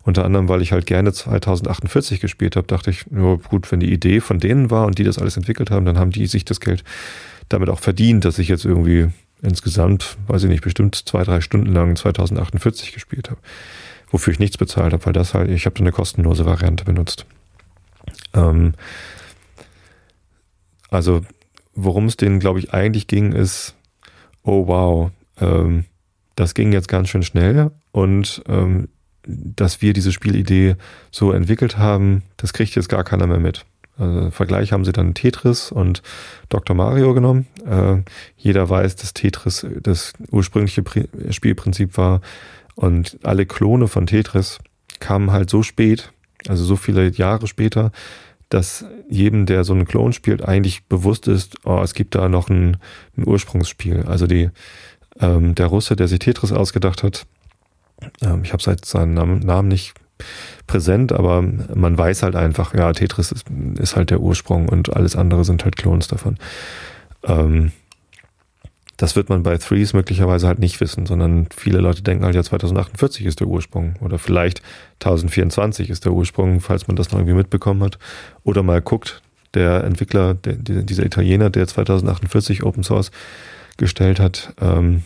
[0.05, 3.93] Unter anderem, weil ich halt gerne 2048 gespielt habe, dachte ich, nur gut, wenn die
[3.93, 6.59] Idee von denen war und die das alles entwickelt haben, dann haben die sich das
[6.59, 6.83] Geld
[7.49, 9.09] damit auch verdient, dass ich jetzt irgendwie
[9.43, 13.41] insgesamt, weiß ich nicht, bestimmt zwei, drei Stunden lang 2048 gespielt habe
[14.13, 17.27] wofür ich nichts bezahlt habe, weil das halt, ich habe eine kostenlose Variante benutzt.
[18.35, 18.75] Ähm,
[20.91, 21.23] also
[21.75, 23.75] worum es denen, glaube ich, eigentlich ging, ist,
[24.45, 25.87] oh wow, ähm,
[26.37, 28.89] das ging jetzt ganz schön schnell und ähm,
[29.25, 30.77] dass wir diese Spielidee
[31.11, 33.65] so entwickelt haben, das kriegt jetzt gar keiner mehr mit.
[33.99, 36.03] Also Vergleich haben sie dann Tetris und
[36.49, 36.75] Dr.
[36.75, 37.47] Mario genommen.
[37.65, 37.99] Äh,
[38.37, 42.21] jeder weiß, dass Tetris das ursprüngliche Pri Spielprinzip war
[42.75, 44.59] und alle Klone von Tetris
[45.01, 46.13] kamen halt so spät,
[46.49, 47.93] also so viele Jahre später,
[48.49, 52.51] dass jedem, der so einen Klon spielt, eigentlich bewusst ist, oh, es gibt da noch
[52.51, 52.77] ein,
[53.17, 54.03] ein Ursprungsspiel.
[54.07, 54.51] Also die,
[55.21, 57.27] ähm, der Russe, der sich Tetris ausgedacht hat,
[58.21, 59.95] ähm, ich habe seit seinen Namen, nicht
[60.67, 63.47] präsent, aber man weiß halt einfach, ja, Tetris ist,
[63.79, 66.37] ist halt der Ursprung und alles andere sind halt Clones davon.
[67.25, 67.73] Ähm,
[68.97, 72.43] das wird man bei Threes möglicherweise halt nicht wissen, sondern viele Leute denken halt ja
[72.43, 74.63] 2048 ist der Ursprung oder vielleicht
[75.01, 77.99] 1024 ist der Ursprung, falls man das noch irgendwie mitbekommen hat.
[78.45, 79.23] Oder mal guckt,
[79.55, 83.11] der Entwickler, der, dieser Italiener, der 2048 Open Source
[83.77, 85.03] gestellt hat, ähm,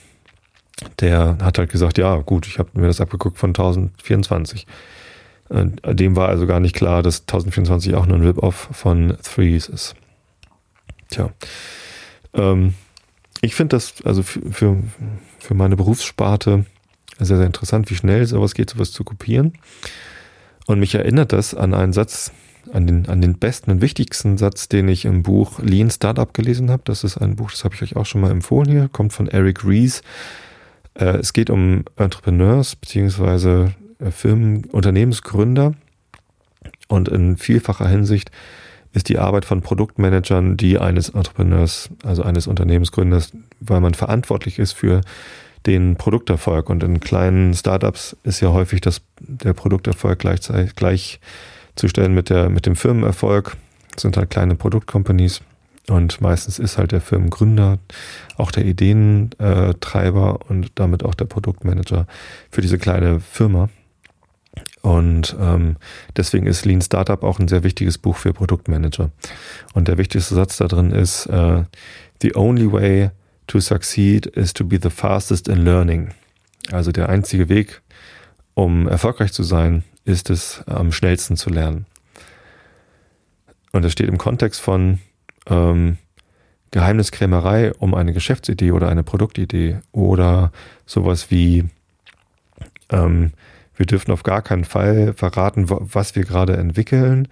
[1.01, 4.67] der hat halt gesagt, ja gut, ich habe mir das abgeguckt von 1024.
[5.49, 9.95] Dem war also gar nicht klar, dass 1024 auch nur ein Rip-Off von Threes ist.
[11.09, 11.31] Tja.
[12.35, 12.75] Ähm,
[13.41, 14.77] ich finde das also für,
[15.39, 16.65] für, meine Berufssparte
[17.19, 19.55] sehr, sehr interessant, wie schnell sowas geht, sowas zu kopieren.
[20.67, 22.33] Und mich erinnert das an einen Satz,
[22.73, 26.71] an den, an den besten und wichtigsten Satz, den ich im Buch Lean Startup gelesen
[26.71, 26.83] habe.
[26.85, 29.29] Das ist ein Buch, das habe ich euch auch schon mal empfohlen hier, kommt von
[29.29, 30.03] Eric Rees.
[30.95, 35.75] Äh, es geht um Entrepreneurs beziehungsweise äh, Firmen, Unternehmensgründer
[36.89, 38.31] und in vielfacher Hinsicht
[38.97, 44.73] ist die Arbeit von Produktmanagern die eines Entrepreneurs, also eines Unternehmensgründers, weil man verantwortlich ist
[44.73, 45.03] für
[45.67, 46.71] den Produkterfolg.
[46.71, 52.65] Und in kleinen Startups ist ja häufig das, der Produkterfolg gleichzeitig gleichzustellen mit, der, mit
[52.65, 53.57] dem Firmenerfolg.
[53.93, 55.43] Das sind halt kleine Produktcompanies.
[55.89, 57.79] Und meistens ist halt der Firmengründer
[58.39, 62.07] auch der Ideentreiber und damit auch der Produktmanager
[62.51, 63.69] für diese kleine Firma.
[64.83, 65.77] Und ähm,
[66.17, 69.11] deswegen ist Lean Startup auch ein sehr wichtiges Buch für Produktmanager.
[69.75, 71.65] Und der wichtigste Satz da drin ist, äh,
[72.23, 73.11] The only way
[73.47, 76.11] to succeed is to be the fastest in learning.
[76.71, 77.83] Also der einzige Weg,
[78.55, 81.87] um erfolgreich zu sein, ist es, am schnellsten zu lernen.
[83.73, 85.01] Und das steht im Kontext von
[85.47, 85.99] ähm,
[86.71, 90.53] Geheimniskrämerei um eine Geschäftsidee oder eine Produktidee oder
[90.87, 91.65] sowas wie
[92.91, 93.33] ähm,
[93.77, 97.29] wir dürfen auf gar keinen Fall verraten, was wir gerade entwickeln,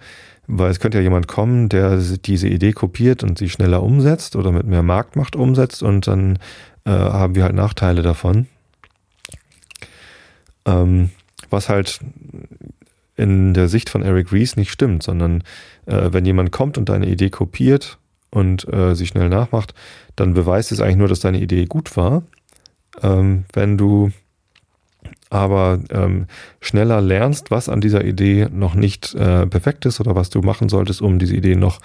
[0.47, 4.51] weil es könnte ja jemand kommen, der diese Idee kopiert und sie schneller umsetzt oder
[4.51, 6.37] mit mehr Marktmacht umsetzt und dann
[6.85, 8.47] äh, haben wir halt Nachteile davon.
[10.65, 11.09] Ähm,
[11.49, 11.99] was halt
[13.15, 15.43] in der Sicht von Eric Rees nicht stimmt, sondern
[15.85, 17.97] äh, wenn jemand kommt und deine Idee kopiert
[18.29, 19.73] und äh, sie schnell nachmacht,
[20.15, 22.23] dann beweist es eigentlich nur, dass deine Idee gut war.
[23.01, 24.11] Ähm, wenn du
[25.35, 26.27] aber ähm,
[26.61, 30.69] schneller lernst, was an dieser Idee noch nicht äh, perfekt ist oder was du machen
[30.69, 31.79] solltest, um diese Idee noch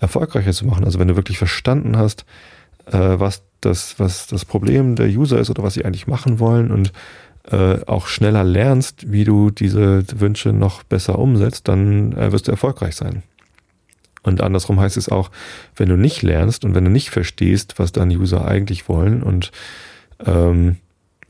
[0.00, 0.84] erfolgreicher zu machen.
[0.84, 2.24] Also wenn du wirklich verstanden hast,
[2.86, 6.70] äh, was das, was das Problem der User ist oder was sie eigentlich machen wollen
[6.70, 6.92] und
[7.50, 12.52] äh, auch schneller lernst, wie du diese Wünsche noch besser umsetzt, dann äh, wirst du
[12.52, 13.22] erfolgreich sein.
[14.22, 15.30] Und andersrum heißt es auch,
[15.76, 19.52] wenn du nicht lernst und wenn du nicht verstehst, was deine User eigentlich wollen und
[20.24, 20.76] ähm,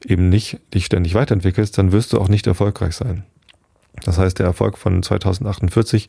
[0.07, 3.25] eben nicht dich ständig weiterentwickelst, dann wirst du auch nicht erfolgreich sein.
[4.03, 6.09] Das heißt, der Erfolg von 2048,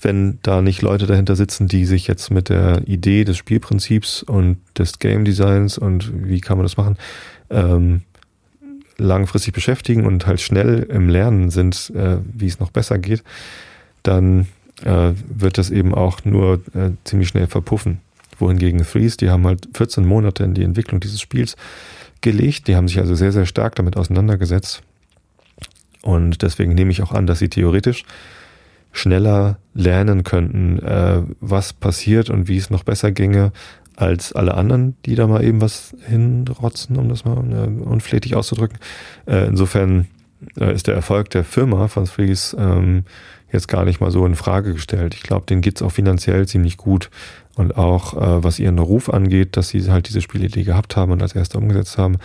[0.00, 4.58] wenn da nicht Leute dahinter sitzen, die sich jetzt mit der Idee des Spielprinzips und
[4.78, 6.98] des Game Designs und wie kann man das machen,
[7.50, 8.02] ähm,
[8.96, 13.24] langfristig beschäftigen und halt schnell im Lernen sind, äh, wie es noch besser geht,
[14.02, 14.46] dann
[14.84, 18.00] äh, wird das eben auch nur äh, ziemlich schnell verpuffen.
[18.38, 21.56] Wohingegen Threes, die haben halt 14 Monate in die Entwicklung dieses Spiels
[22.24, 22.66] gelegt.
[22.66, 24.82] Die haben sich also sehr, sehr stark damit auseinandergesetzt.
[26.02, 28.04] Und deswegen nehme ich auch an, dass sie theoretisch
[28.92, 33.52] schneller lernen könnten, äh, was passiert und wie es noch besser ginge,
[33.96, 38.78] als alle anderen, die da mal eben was hinrotzen, um das mal äh, unflätig auszudrücken.
[39.26, 40.08] Äh, insofern
[40.58, 43.04] äh, ist der Erfolg der Firma von Threes ähm,
[43.52, 45.14] jetzt gar nicht mal so in Frage gestellt.
[45.14, 47.10] Ich glaube, den geht's auch finanziell ziemlich gut.
[47.56, 51.22] Und auch äh, was ihren Ruf angeht, dass sie halt diese Spielidee gehabt haben und
[51.22, 52.16] als erste umgesetzt haben,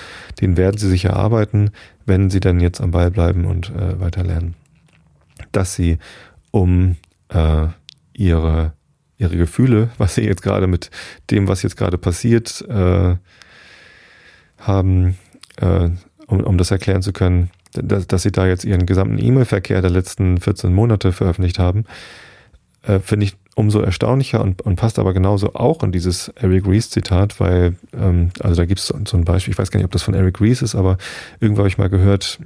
[0.42, 1.70] den werden sie sich erarbeiten,
[2.06, 4.56] wenn sie dann jetzt am Ball bleiben und äh, weiter lernen.
[5.52, 6.00] Dass sie
[6.52, 6.96] um
[7.30, 7.68] äh,
[8.14, 8.74] ihre,
[9.18, 10.90] ihre Gefühle, was sie jetzt gerade mit
[11.30, 13.16] dem, was jetzt gerade passiert, äh,
[14.58, 15.18] haben,
[15.58, 15.90] äh,
[16.26, 19.92] um, um das erklären zu können, dass, dass sie da jetzt ihren gesamten E-Mail-Verkehr der
[19.92, 21.86] letzten 14 Monate veröffentlicht haben,
[22.84, 26.90] äh, finde ich umso erstaunlicher und, und, passt aber genauso auch in dieses Eric Rees
[26.90, 29.92] Zitat, weil, ähm, also da gibt es so ein Beispiel, ich weiß gar nicht, ob
[29.92, 30.98] das von Eric Rees ist, aber
[31.42, 32.40] irgendwo habe ich mal gehört,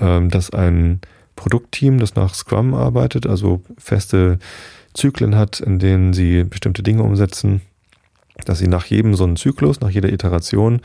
[0.00, 1.00] ähm, dass ein
[1.36, 4.40] Produktteam, das nach Scrum arbeitet, also feste
[4.94, 7.60] Zyklen hat, in denen sie bestimmte Dinge umsetzen,
[8.44, 10.80] dass sie nach jedem so einen Zyklus, nach jeder Iteration,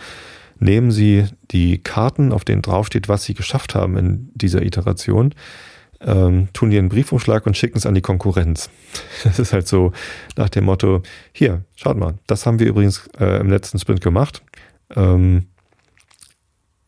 [0.59, 5.33] nehmen sie die Karten, auf denen draufsteht, was sie geschafft haben in dieser Iteration,
[6.05, 8.69] ähm, tun die einen Briefumschlag und schicken es an die Konkurrenz.
[9.23, 9.93] Das ist halt so
[10.35, 14.43] nach dem Motto, hier, schaut mal, das haben wir übrigens äh, im letzten Sprint gemacht.
[14.95, 15.47] Ähm,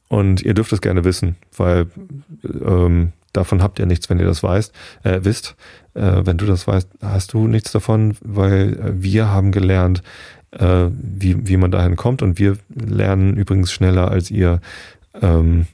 [0.08, 1.88] und ihr dürft es gerne wissen, weil
[2.44, 4.74] ähm, davon habt ihr nichts, wenn ihr das weißt,
[5.04, 5.56] äh, wisst.
[5.94, 10.04] Äh, wenn du das weißt, hast du nichts davon, weil äh, wir haben gelernt,
[10.52, 14.62] äh, wie, wie man dahin kommt und wir lernen übrigens schneller als ihr,
[15.22, 15.68] ähm,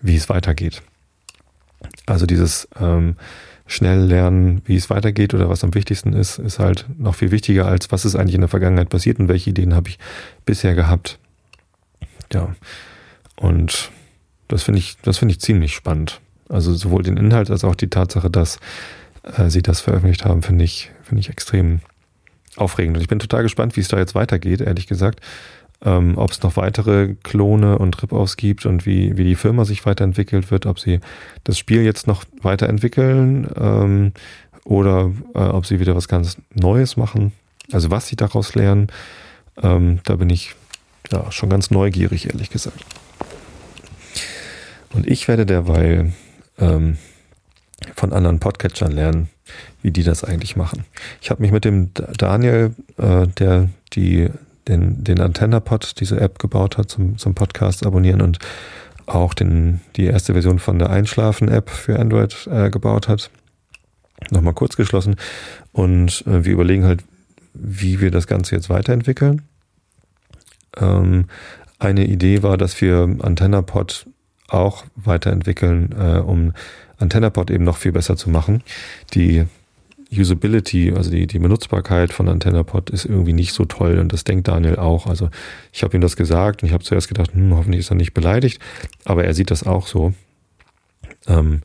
[0.00, 0.82] wie es weitergeht.
[2.08, 3.16] Also dieses ähm,
[3.66, 7.66] schnell lernen, wie es weitergeht oder was am wichtigsten ist, ist halt noch viel wichtiger
[7.66, 9.98] als was ist eigentlich in der Vergangenheit passiert und welche Ideen habe ich
[10.46, 11.18] bisher gehabt.
[12.32, 12.54] Ja.
[13.36, 13.90] Und
[14.48, 16.20] das finde ich, das finde ich ziemlich spannend.
[16.48, 18.58] Also sowohl den Inhalt als auch die Tatsache, dass
[19.36, 21.80] äh, sie das veröffentlicht haben, finde ich, finde ich extrem
[22.56, 22.96] aufregend.
[22.96, 25.20] Und ich bin total gespannt, wie es da jetzt weitergeht, ehrlich gesagt.
[25.84, 29.86] Ähm, ob es noch weitere Klone und Rip-Offs gibt und wie, wie die Firma sich
[29.86, 30.98] weiterentwickelt wird, ob sie
[31.44, 34.12] das Spiel jetzt noch weiterentwickeln ähm,
[34.64, 37.32] oder äh, ob sie wieder was ganz Neues machen.
[37.70, 38.88] Also was sie daraus lernen,
[39.62, 40.54] ähm, da bin ich
[41.12, 42.84] ja schon ganz neugierig, ehrlich gesagt.
[44.92, 46.12] Und ich werde derweil
[46.58, 46.98] ähm,
[47.94, 49.28] von anderen Podcatchern lernen,
[49.82, 50.84] wie die das eigentlich machen.
[51.20, 54.28] Ich habe mich mit dem Daniel, äh, der die,
[54.68, 58.38] den, den AntennaPod, diese App gebaut hat zum, zum Podcast abonnieren und
[59.06, 63.30] auch den, die erste Version von der Einschlafen-App für Android äh, gebaut hat,
[64.30, 65.16] nochmal kurz geschlossen.
[65.72, 67.02] Und äh, wir überlegen halt,
[67.54, 69.42] wie wir das Ganze jetzt weiterentwickeln.
[70.76, 71.26] Ähm,
[71.78, 74.06] eine Idee war, dass wir AntennaPod
[74.48, 76.52] auch weiterentwickeln, äh, um
[76.98, 78.62] AntennaPod eben noch viel besser zu machen.
[79.14, 79.46] Die
[80.10, 84.48] Usability, also die, die Benutzbarkeit von AntennaPod ist irgendwie nicht so toll und das denkt
[84.48, 85.06] Daniel auch.
[85.06, 85.28] Also
[85.72, 88.14] ich habe ihm das gesagt und ich habe zuerst gedacht, hm, hoffentlich ist er nicht
[88.14, 88.60] beleidigt,
[89.04, 90.14] aber er sieht das auch so
[91.26, 91.62] ähm,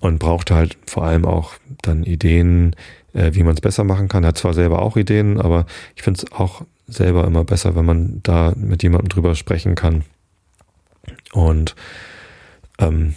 [0.00, 2.76] und brauchte halt vor allem auch dann Ideen,
[3.14, 4.22] äh, wie man es besser machen kann.
[4.22, 5.66] Er hat zwar selber auch Ideen, aber
[5.96, 10.04] ich finde es auch selber immer besser, wenn man da mit jemandem drüber sprechen kann.
[11.32, 11.74] Und
[12.78, 13.14] ähm,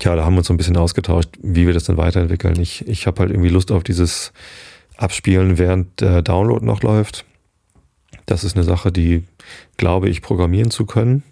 [0.00, 2.58] ja, da haben wir uns so ein bisschen ausgetauscht, wie wir das dann weiterentwickeln.
[2.60, 4.32] Ich, ich habe halt irgendwie Lust auf dieses
[4.96, 7.24] Abspielen, während der Download noch läuft.
[8.26, 9.24] Das ist eine Sache, die
[9.76, 11.22] glaube ich programmieren zu können.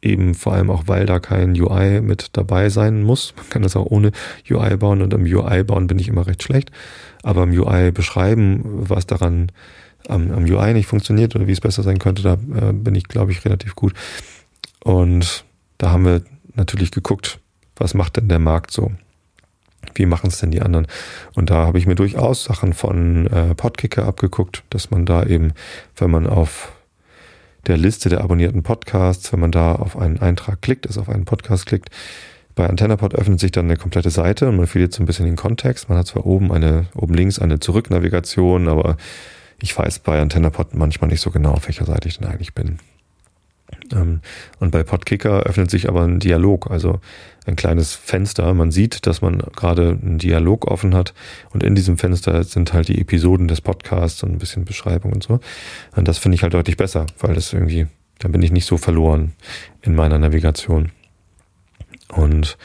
[0.00, 3.34] Eben vor allem auch, weil da kein UI mit dabei sein muss.
[3.36, 4.12] Man kann das auch ohne
[4.50, 6.70] UI bauen und im UI bauen bin ich immer recht schlecht.
[7.22, 9.52] Aber im UI beschreiben, was daran
[10.08, 13.04] am, am UI nicht funktioniert oder wie es besser sein könnte, da äh, bin ich,
[13.04, 13.94] glaube ich, relativ gut.
[14.82, 15.44] Und
[15.78, 16.22] da haben wir
[16.54, 17.38] natürlich geguckt,
[17.82, 18.92] was macht denn der Markt so?
[19.94, 20.86] Wie machen es denn die anderen?
[21.34, 25.52] Und da habe ich mir durchaus Sachen von äh, Podkicker abgeguckt, dass man da eben,
[25.96, 26.72] wenn man auf
[27.66, 31.24] der Liste der abonnierten Podcasts, wenn man da auf einen Eintrag klickt, also auf einen
[31.24, 31.90] Podcast klickt,
[32.54, 35.36] bei AntennaPod öffnet sich dann eine komplette Seite und man verliert so ein bisschen den
[35.36, 35.88] Kontext.
[35.88, 38.96] Man hat zwar oben eine, oben links eine Zurücknavigation, aber
[39.60, 42.78] ich weiß bei AntennaPod manchmal nicht so genau, auf welcher Seite ich denn eigentlich bin.
[43.92, 44.20] Ähm,
[44.58, 47.00] und bei Podkicker öffnet sich aber ein Dialog, also
[47.46, 48.54] ein kleines Fenster.
[48.54, 51.14] Man sieht, dass man gerade einen Dialog offen hat
[51.50, 55.22] und in diesem Fenster sind halt die Episoden des Podcasts und ein bisschen Beschreibung und
[55.22, 55.40] so.
[55.96, 57.86] Und das finde ich halt deutlich besser, weil das irgendwie,
[58.18, 59.32] dann bin ich nicht so verloren
[59.82, 60.90] in meiner Navigation.
[62.08, 62.56] Und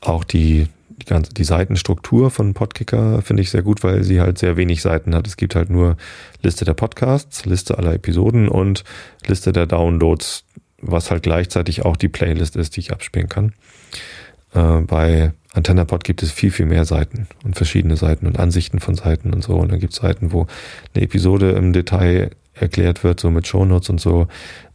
[0.00, 0.68] auch die,
[1.00, 4.82] die ganze, die Seitenstruktur von Podkicker finde ich sehr gut, weil sie halt sehr wenig
[4.82, 5.26] Seiten hat.
[5.26, 5.96] Es gibt halt nur
[6.42, 8.84] Liste der Podcasts, Liste aller Episoden und
[9.26, 10.44] Liste der Downloads,
[10.80, 13.52] was halt gleichzeitig auch die Playlist ist, die ich abspielen kann.
[14.54, 18.94] Äh, bei AntennaPod gibt es viel, viel mehr Seiten und verschiedene Seiten und Ansichten von
[18.94, 19.54] Seiten und so.
[19.54, 20.46] Und dann gibt es Seiten, wo
[20.94, 24.28] eine Episode im Detail erklärt wird, so mit Shownotes und so.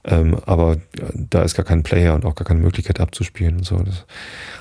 [0.03, 0.77] Ähm, aber
[1.13, 3.77] da ist gar kein Player und auch gar keine Möglichkeit abzuspielen und so.
[3.77, 4.05] Das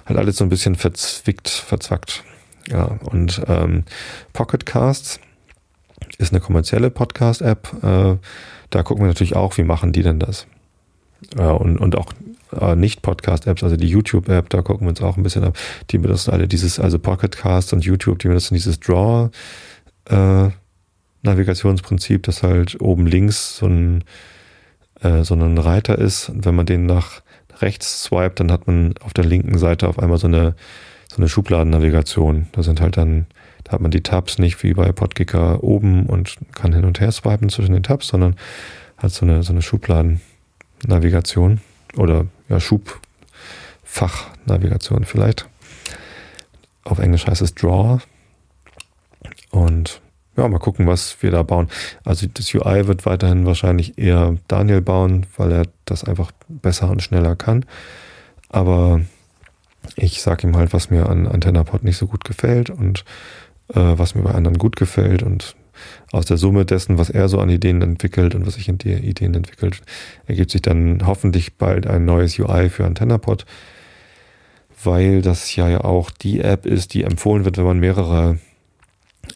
[0.05, 2.24] hat alles so ein bisschen verzwickt, verzwackt.
[2.68, 3.85] Ja, und ähm,
[4.33, 5.18] Pocket Casts
[6.18, 7.83] ist eine kommerzielle Podcast-App.
[7.83, 8.16] Äh,
[8.70, 10.46] da gucken wir natürlich auch, wie machen die denn das?
[11.37, 12.12] Äh, und, und auch
[12.59, 15.57] äh, Nicht-Podcast-Apps, also die YouTube-App, da gucken wir uns auch ein bisschen ab.
[15.90, 19.31] Die benutzen alle dieses, also Pocket Cast und YouTube, die benutzen dieses Draw
[20.07, 20.48] äh,
[21.22, 24.05] Navigationsprinzip, das halt oben links so ein,
[25.03, 26.29] äh, so ein Reiter ist.
[26.29, 27.23] Und wenn man den nach
[27.61, 30.55] rechts swiped, dann hat man auf der linken Seite auf einmal so eine,
[31.09, 32.49] so eine Schubladennavigation.
[32.53, 33.27] Da sind halt dann
[33.65, 37.13] Da hat man die Tabs nicht wie bei Podkicker oben und kann hin und her
[37.13, 38.37] swipen zwischen den Tabs, sondern
[38.97, 41.61] hat so eine, so eine Schubladennavigation
[41.97, 45.49] oder ja, Schubfachnavigation vielleicht.
[46.85, 47.99] Auf Englisch heißt es Draw.
[49.51, 50.01] Und
[50.37, 51.69] ja, mal gucken, was wir da bauen.
[52.05, 57.03] Also das UI wird weiterhin wahrscheinlich eher Daniel bauen, weil er das einfach besser und
[57.03, 57.64] schneller kann.
[58.49, 59.01] Aber
[59.97, 63.05] ich sage ihm halt, was mir an AntennaPod nicht so gut gefällt und
[63.69, 65.57] äh, was mir bei anderen gut gefällt und
[66.12, 68.93] aus der Summe dessen, was er so an Ideen entwickelt und was ich in die
[68.93, 69.81] Ideen entwickelt,
[70.27, 73.47] ergibt sich dann hoffentlich bald ein neues UI für AntennaPod,
[74.85, 78.38] weil das ja ja auch die App ist, die empfohlen wird, wenn man mehrere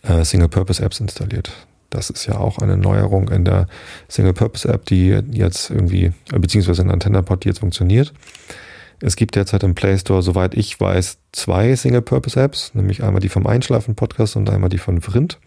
[0.06, 1.50] äh, Single-Purpose-Apps installiert.
[1.90, 3.66] Das ist ja auch eine Neuerung in der
[4.08, 8.12] Single-Purpose-App, die jetzt irgendwie, äh, beziehungsweise in AntennaPod, die jetzt funktioniert.
[9.00, 13.46] Es gibt derzeit im Play Store, soweit ich weiß, zwei Single-Purpose-Apps, nämlich einmal die vom
[13.46, 15.38] Einschlafen-Podcast und einmal die von Vrind.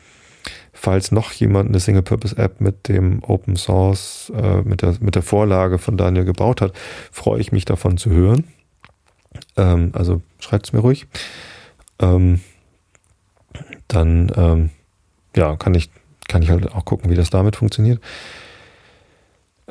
[0.71, 5.79] Falls noch jemand eine Single-Purpose-App mit dem Open Source, äh, mit, der, mit der Vorlage
[5.79, 6.73] von Daniel gebaut hat,
[7.11, 8.45] freue ich mich davon zu hören.
[9.55, 11.07] Ähm, also schreibt es mir ruhig.
[11.99, 12.41] Ähm,
[13.87, 14.69] dann ähm,
[15.35, 15.89] ja, kann ich,
[16.27, 18.01] kann ich halt auch gucken, wie das damit funktioniert.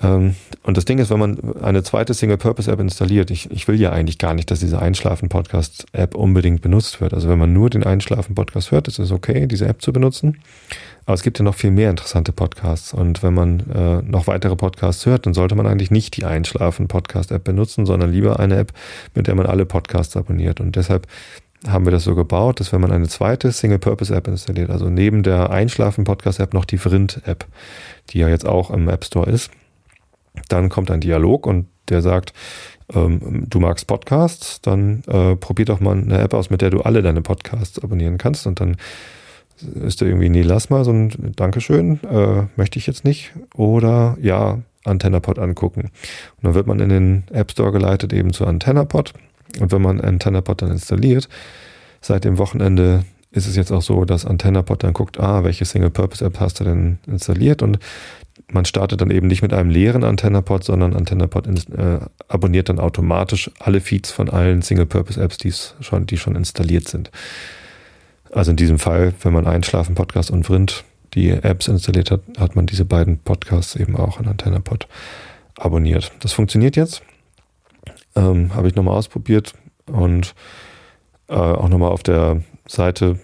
[0.02, 3.92] Ähm, und das Ding ist, wenn man eine zweite Single-Purpose-App installiert, ich, ich will ja
[3.92, 7.14] eigentlich gar nicht, dass diese Einschlafen-Podcast-App unbedingt benutzt wird.
[7.14, 10.38] Also wenn man nur den Einschlafen-Podcast hört, ist es okay, diese App zu benutzen.
[11.06, 12.92] Aber es gibt ja noch viel mehr interessante Podcasts.
[12.92, 17.44] Und wenn man äh, noch weitere Podcasts hört, dann sollte man eigentlich nicht die Einschlafen-Podcast-App
[17.44, 18.72] benutzen, sondern lieber eine App,
[19.14, 20.60] mit der man alle Podcasts abonniert.
[20.60, 21.06] Und deshalb
[21.68, 25.50] haben wir das so gebaut, dass wenn man eine zweite Single-Purpose-App installiert, also neben der
[25.50, 27.46] Einschlafen-Podcast-App noch die Vrind-App,
[28.10, 29.50] die ja jetzt auch im App Store ist,
[30.48, 32.32] dann kommt ein Dialog und der sagt,
[32.94, 36.80] ähm, du magst Podcasts, dann äh, probier doch mal eine App aus, mit der du
[36.80, 38.46] alle deine Podcasts abonnieren kannst.
[38.46, 38.76] Und dann
[39.84, 43.32] ist da irgendwie, nee, lass mal so ein Dankeschön, äh, möchte ich jetzt nicht.
[43.54, 45.82] Oder ja, AntennaPod angucken.
[46.36, 49.12] Und dann wird man in den App Store geleitet eben zu AntennaPod.
[49.60, 51.28] Und wenn man AntennaPod dann installiert,
[52.00, 56.40] seit dem Wochenende ist es jetzt auch so, dass AntennaPod dann guckt, ah, welche Single-Purpose-App
[56.40, 57.62] hast du denn installiert?
[57.62, 57.78] Und
[58.50, 63.50] man startet dann eben nicht mit einem leeren AntennaPod, sondern AntennaPod äh, abonniert dann automatisch
[63.58, 67.10] alle Feeds von allen Single-Purpose-Apps, schon, die schon installiert sind.
[68.32, 72.56] Also in diesem Fall, wenn man Einschlafen Podcast und Vrind die Apps installiert hat, hat
[72.56, 74.86] man diese beiden Podcasts eben auch in AntennaPod
[75.56, 76.12] abonniert.
[76.20, 77.02] Das funktioniert jetzt.
[78.16, 79.54] Ähm, Habe ich nochmal ausprobiert
[79.86, 80.34] und
[81.28, 83.18] äh, auch nochmal auf der Seite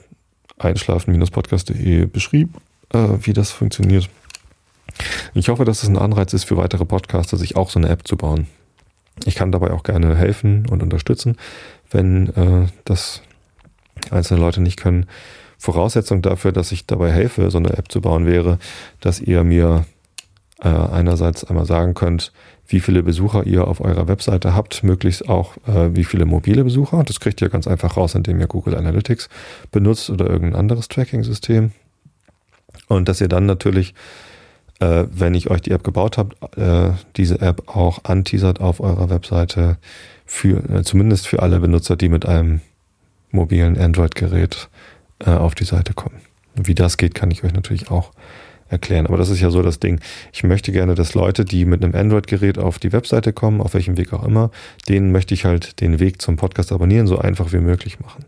[0.58, 2.54] einschlafen-podcast.de beschrieben,
[2.92, 4.08] äh, wie das funktioniert.
[5.34, 8.06] Ich hoffe, dass es ein Anreiz ist für weitere Podcaster, sich auch so eine App
[8.06, 8.46] zu bauen.
[9.24, 11.36] Ich kann dabei auch gerne helfen und unterstützen,
[11.90, 13.22] wenn äh, das
[14.10, 15.06] einzelne Leute nicht können.
[15.58, 18.58] Voraussetzung dafür, dass ich dabei helfe, so eine App zu bauen, wäre,
[19.00, 19.84] dass ihr mir
[20.62, 22.32] äh, einerseits einmal sagen könnt,
[22.66, 27.02] wie viele Besucher ihr auf eurer Webseite habt, möglichst auch äh, wie viele mobile Besucher.
[27.04, 29.28] Das kriegt ihr ganz einfach raus, indem ihr Google Analytics
[29.70, 31.72] benutzt oder irgendein anderes Tracking-System.
[32.88, 33.94] Und dass ihr dann natürlich
[34.82, 39.10] äh, wenn ich euch die App gebaut habe, äh, diese App auch anteasert auf eurer
[39.10, 39.78] Webseite
[40.26, 42.60] für äh, zumindest für alle Benutzer, die mit einem
[43.30, 44.68] mobilen Android-Gerät
[45.20, 46.20] äh, auf die Seite kommen.
[46.54, 48.10] Wie das geht, kann ich euch natürlich auch
[48.72, 49.06] erklären.
[49.06, 50.00] Aber das ist ja so das Ding.
[50.32, 53.96] Ich möchte gerne, dass Leute, die mit einem Android-Gerät auf die Webseite kommen, auf welchem
[53.96, 54.50] Weg auch immer,
[54.88, 58.24] denen möchte ich halt den Weg zum Podcast abonnieren so einfach wie möglich machen.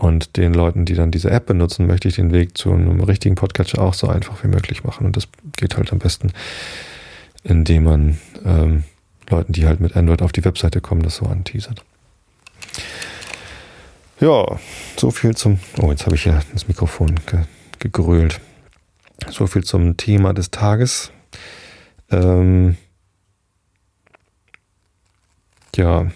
[0.00, 3.34] Und den Leuten, die dann diese App benutzen, möchte ich den Weg zu einem richtigen
[3.34, 5.06] Podcatcher auch so einfach wie möglich machen.
[5.06, 6.32] Und das geht halt am besten,
[7.42, 8.84] indem man ähm,
[9.28, 11.84] Leuten, die halt mit Android auf die Webseite kommen, das so anteasert.
[14.20, 14.58] Ja,
[14.96, 15.58] so viel zum.
[15.80, 17.40] Oh, jetzt habe ich ja das Mikrofon ge
[17.78, 18.40] gegrölt.
[19.26, 21.10] So viel zum Thema des Tages.
[22.10, 22.76] Ähm,
[25.76, 26.06] ja,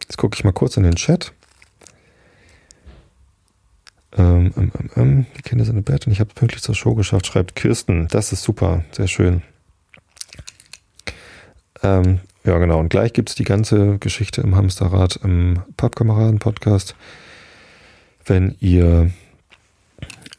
[0.00, 1.32] jetzt gucke ich mal kurz in den Chat.
[4.16, 6.94] Ähm, ähm, ähm, ähm, die Kinder sind im Bett und ich habe pünktlich zur Show
[6.94, 8.08] geschafft, schreibt Kirsten.
[8.08, 9.42] Das ist super, sehr schön.
[11.82, 12.78] Ähm, ja, genau.
[12.80, 16.96] Und gleich gibt es die ganze Geschichte im Hamsterrad im Pappkameraden-Podcast.
[18.24, 19.10] Wenn ihr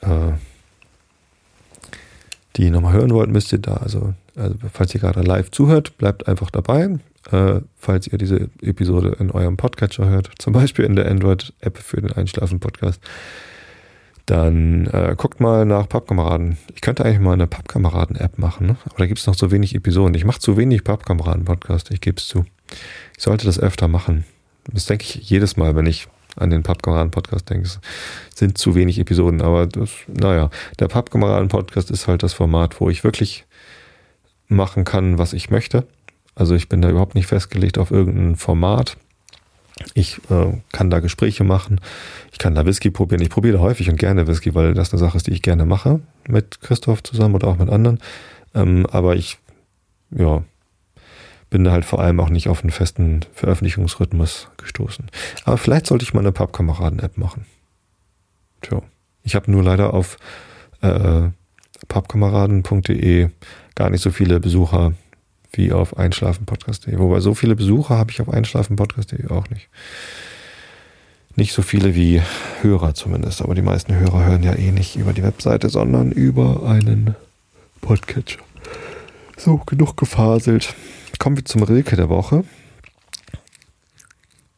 [0.02, 0.32] äh,
[2.58, 6.28] die nochmal hören wollt, müsst ihr da, also, also falls ihr gerade live zuhört, bleibt
[6.28, 6.98] einfach dabei.
[7.32, 12.02] Äh, falls ihr diese Episode in eurem Podcatcher hört, zum Beispiel in der Android-App für
[12.02, 13.02] den Einschlafen-Podcast,
[14.26, 16.58] dann äh, guckt mal nach Pappkameraden.
[16.74, 18.78] Ich könnte eigentlich mal eine Pappkameraden-App machen, ne?
[18.86, 20.16] aber da gibt es noch so wenig Episoden.
[20.16, 22.46] Ich mache zu wenig Pappkameraden-Podcast, ich gebe es zu.
[23.18, 24.26] Ich sollte das öfter machen.
[24.72, 27.68] Das denke ich jedes Mal, wenn ich an den Pappkameraden-Podcast denke.
[27.68, 27.80] Es
[28.36, 33.04] sind zu wenig Episoden, aber das, naja, der Pappkameraden-Podcast ist halt das Format, wo ich
[33.04, 33.46] wirklich
[34.48, 35.88] machen kann, was ich möchte.
[36.36, 38.98] Also ich bin da überhaupt nicht festgelegt auf irgendein Format.
[39.94, 41.82] Ich äh, kann da Gespräche machen.
[42.32, 43.22] Ich kann da Whisky probieren.
[43.22, 46.00] Ich probiere häufig und gerne Whisky, weil das eine Sache ist, die ich gerne mache.
[46.28, 48.00] Mit Christoph zusammen oder auch mit anderen.
[48.54, 49.38] Ähm, aber ich,
[50.12, 50.44] ja,
[51.50, 55.06] bin da halt vor allem auch nicht auf einen festen Veröffentlichungsrhythmus gestoßen.
[55.46, 57.46] Aber vielleicht sollte ich mal eine Pappkameraden-App machen.
[58.62, 58.82] Tja.
[59.24, 60.18] Ich habe nur leider auf
[60.82, 61.30] äh,
[61.88, 63.30] pappkameraden.de
[63.76, 64.94] gar nicht so viele Besucher
[65.52, 66.98] wie auf einschlafenpodcast.de.
[66.98, 69.70] Wobei so viele Besucher habe ich auf einschlafenpodcast.de auch nicht.
[71.36, 72.22] Nicht so viele wie
[72.62, 76.64] Hörer zumindest, aber die meisten Hörer hören ja eh nicht über die Webseite, sondern über
[76.64, 77.16] einen
[77.82, 78.40] Podcatcher.
[79.38, 80.74] So, genug gefaselt.
[81.20, 82.44] Kommen wir zum Rilke der Woche.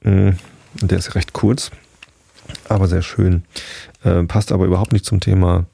[0.01, 0.31] Mm,
[0.81, 1.71] der ist recht kurz,
[2.67, 3.43] aber sehr schön.
[4.03, 5.65] Äh, passt aber überhaupt nicht zum Thema,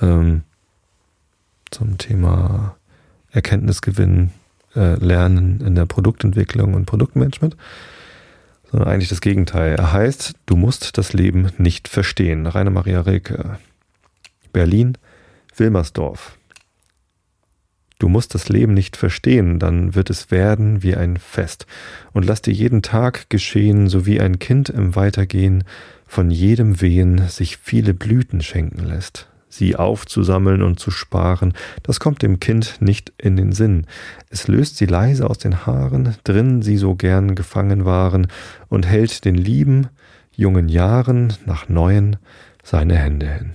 [0.00, 0.42] ähm,
[1.70, 2.76] zum Thema
[3.30, 4.30] Erkenntnisgewinn,
[4.74, 7.56] äh, Lernen in der Produktentwicklung und Produktmanagement,
[8.70, 9.76] sondern eigentlich das Gegenteil.
[9.76, 12.46] Er heißt, du musst das Leben nicht verstehen.
[12.46, 13.58] Rainer Maria Rilke,
[14.52, 14.98] Berlin,
[15.56, 16.38] Wilmersdorf.
[18.02, 21.68] Du musst das Leben nicht verstehen, dann wird es werden wie ein Fest.
[22.12, 25.62] Und lass dir jeden Tag geschehen, so wie ein Kind im Weitergehen
[26.04, 29.28] von jedem Wehen sich viele Blüten schenken lässt.
[29.48, 31.52] Sie aufzusammeln und zu sparen,
[31.84, 33.86] das kommt dem Kind nicht in den Sinn.
[34.30, 38.26] Es löst sie leise aus den Haaren, drin sie so gern gefangen waren,
[38.68, 39.86] und hält den lieben,
[40.34, 42.16] jungen Jahren nach neuen
[42.64, 43.52] seine Hände hin.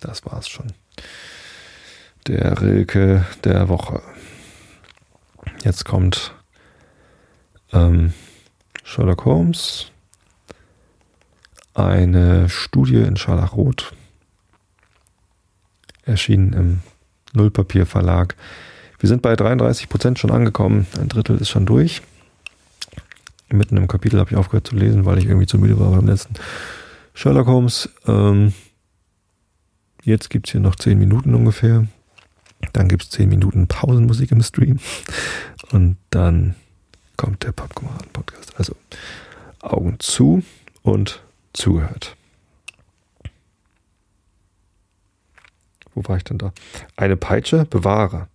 [0.00, 0.72] Das war's schon.
[2.26, 4.02] Der Rilke der Woche.
[5.64, 6.34] Jetzt kommt
[7.72, 8.12] ähm,
[8.82, 9.90] Sherlock Holmes.
[11.74, 13.92] Eine Studie in Scharlachrot.
[16.04, 16.80] Erschienen im
[17.34, 18.36] Nullpapier Verlag.
[18.98, 20.86] Wir sind bei 33 Prozent schon angekommen.
[20.98, 22.00] Ein Drittel ist schon durch.
[23.48, 26.06] Mitten im Kapitel habe ich aufgehört zu lesen, weil ich irgendwie zu müde war beim
[26.06, 26.34] letzten
[27.14, 27.88] Sherlock Holmes.
[28.06, 28.52] Ähm,
[30.06, 31.84] Jetzt gibt es hier noch 10 Minuten ungefähr.
[32.72, 34.78] Dann gibt es 10 Minuten Pausenmusik im Stream.
[35.72, 36.54] Und dann
[37.16, 38.54] kommt der Popkameraden-Podcast.
[38.56, 38.76] Also
[39.60, 40.44] Augen zu
[40.82, 42.16] und zugehört.
[45.92, 46.52] Wo war ich denn da?
[46.96, 48.28] Eine Peitsche bewahre.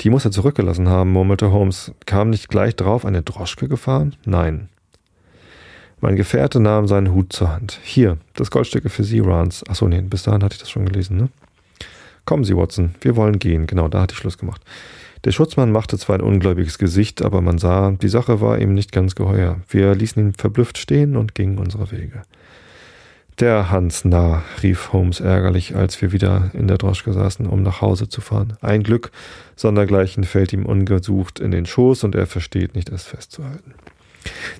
[0.00, 1.92] Die muss er zurückgelassen haben, murmelte Holmes.
[2.06, 4.16] Kam nicht gleich drauf eine Droschke gefahren?
[4.24, 4.70] Nein.
[6.02, 7.78] Mein Gefährte nahm seinen Hut zur Hand.
[7.84, 9.64] Hier, das Goldstücke für Sie, Rance.
[9.68, 11.28] Achso, nee, bis dahin hatte ich das schon gelesen, ne?
[12.24, 13.68] Kommen Sie, Watson, wir wollen gehen.
[13.68, 14.60] Genau, da hatte ich Schluss gemacht.
[15.22, 18.90] Der Schutzmann machte zwar ein ungläubiges Gesicht, aber man sah, die Sache war ihm nicht
[18.90, 19.60] ganz geheuer.
[19.68, 22.22] Wir ließen ihn verblüfft stehen und gingen unsere Wege.
[23.38, 27.80] Der Hans Narr, rief Holmes ärgerlich, als wir wieder in der Droschke saßen, um nach
[27.80, 28.54] Hause zu fahren.
[28.60, 29.12] Ein Glück,
[29.54, 33.74] sondergleichen fällt ihm ungesucht in den Schoß und er versteht nicht, es festzuhalten.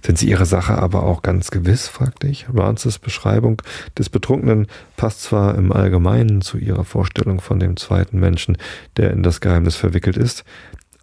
[0.04, 1.88] Sind Sie Ihrer Sache aber auch ganz gewiss?
[1.88, 2.46] fragte ich.
[2.52, 3.62] Rances Beschreibung
[3.98, 8.58] des Betrunkenen passt zwar im Allgemeinen zu Ihrer Vorstellung von dem zweiten Menschen,
[8.96, 10.44] der in das Geheimnis verwickelt ist,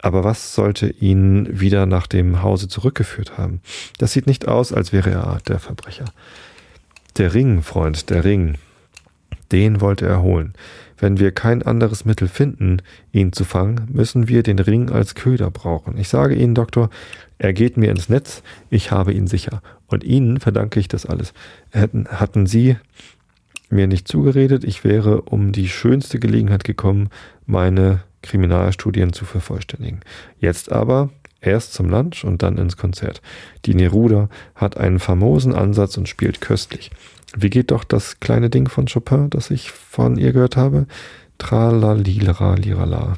[0.02, 3.60] aber was sollte ihn wieder nach dem Hause zurückgeführt haben?
[3.98, 6.06] Das sieht nicht aus, als wäre er der Verbrecher.
[7.18, 8.56] Der Ring, Freund, der Ring.
[9.52, 10.54] Den wollte er holen.
[10.96, 12.82] Wenn wir kein anderes Mittel finden,
[13.12, 15.98] ihn zu fangen, müssen wir den Ring als Köder brauchen.
[15.98, 16.90] Ich sage Ihnen, Doktor,
[17.40, 19.62] er geht mir ins Netz, ich habe ihn sicher.
[19.86, 21.32] Und Ihnen verdanke ich das alles.
[21.70, 22.76] Hätten, hatten Sie
[23.70, 27.08] mir nicht zugeredet, ich wäre um die schönste Gelegenheit gekommen,
[27.46, 30.00] meine Kriminalstudien zu vervollständigen.
[30.38, 31.08] Jetzt aber
[31.40, 33.22] erst zum Lunch und dann ins Konzert.
[33.64, 36.90] Die Neruda hat einen famosen Ansatz und spielt köstlich.
[37.34, 40.86] Wie geht doch das kleine Ding von Chopin, das ich von ihr gehört habe?
[41.38, 43.16] Tralalira lirala.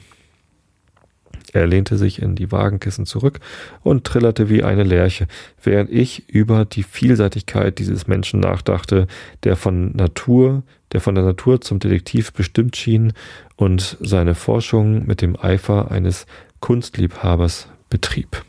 [1.53, 3.40] Er lehnte sich in die Wagenkissen zurück
[3.82, 5.26] und trillerte wie eine Lerche,
[5.62, 9.07] während ich über die Vielseitigkeit dieses Menschen nachdachte,
[9.44, 13.12] der von Natur, der von der Natur zum Detektiv bestimmt schien
[13.57, 16.26] und seine Forschung mit dem Eifer eines
[16.61, 18.44] Kunstliebhabers betrieb.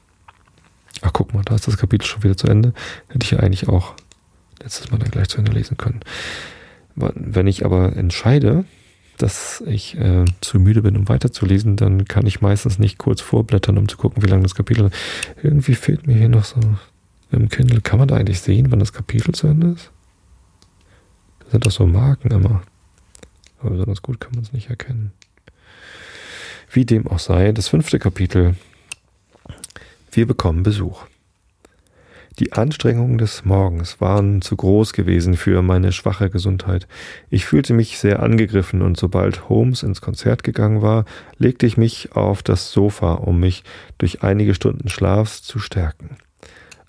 [1.02, 2.74] Ach, guck mal, da ist das Kapitel schon wieder zu Ende.
[3.10, 3.94] Hätte ich ja eigentlich auch
[4.62, 6.00] letztes Mal dann gleich zu Ende lesen können.
[6.96, 8.64] Wenn ich aber entscheide,
[9.24, 13.78] dass ich äh, zu müde bin, um weiterzulesen, dann kann ich meistens nicht kurz vorblättern,
[13.78, 14.96] um zu gucken, wie lang das Kapitel ist.
[15.42, 16.60] Irgendwie fehlt mir hier noch so
[17.32, 17.80] im Kindle.
[17.80, 19.92] Kann man da eigentlich sehen, wann das Kapitel zu Ende ist?
[21.40, 22.64] Das sind doch so Marken immer.
[23.60, 25.14] Aber besonders gut kann man es nicht erkennen.
[26.70, 28.58] Wie dem auch sei, das fünfte Kapitel.
[30.12, 31.06] Wir bekommen Besuch.
[32.40, 36.88] Die Anstrengungen des Morgens waren zu groß gewesen für meine schwache Gesundheit.
[37.30, 41.06] Ich fühlte mich sehr angegriffen und sobald Holmes ins Konzert gegangen war,
[41.38, 43.64] legte ich mich auf das Sofa, um mich
[44.00, 46.18] durch einige Stunden Schlafs zu stärken.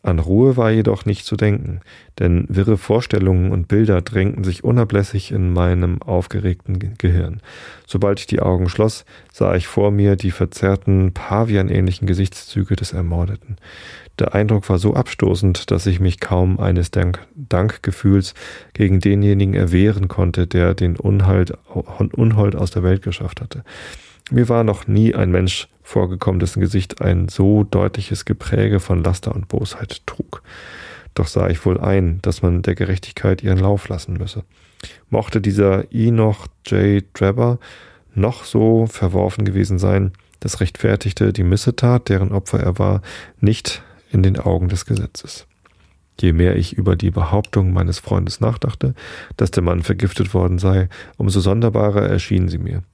[0.05, 1.81] An Ruhe war jedoch nicht zu denken,
[2.19, 7.41] denn wirre Vorstellungen und Bilder drängten sich unablässig in meinem aufgeregten Gehirn.
[7.87, 13.57] Sobald ich die Augen schloss, sah ich vor mir die verzerrten, pavianähnlichen Gesichtszüge des Ermordeten.
[14.19, 18.35] Der Eindruck war so abstoßend, dass ich mich kaum eines Dank Dankgefühls
[18.73, 21.53] gegen denjenigen erwehren konnte, der den Unhalt,
[22.13, 23.65] Unhold aus der Welt geschafft hatte.
[24.31, 29.35] Mir war noch nie ein Mensch vorgekommen, dessen Gesicht ein so deutliches Gepräge von Laster
[29.35, 30.43] und Bosheit trug.
[31.15, 34.45] Doch sah ich wohl ein, dass man der Gerechtigkeit ihren Lauf lassen müsse.
[35.11, 37.05] Mochte dieser Enoch J.
[37.15, 37.59] Drebber
[38.15, 43.03] noch so verworfen gewesen sein, das rechtfertigte die Missetat, deren Opfer er war,
[43.41, 43.83] nicht
[44.15, 45.47] in den Augen des Gesetzes.
[46.21, 48.95] Je mehr ich über die Behauptung meines Freundes nachdachte,
[49.37, 52.85] dass der Mann vergiftet worden sei, umso sonderbarer erschien sie mir.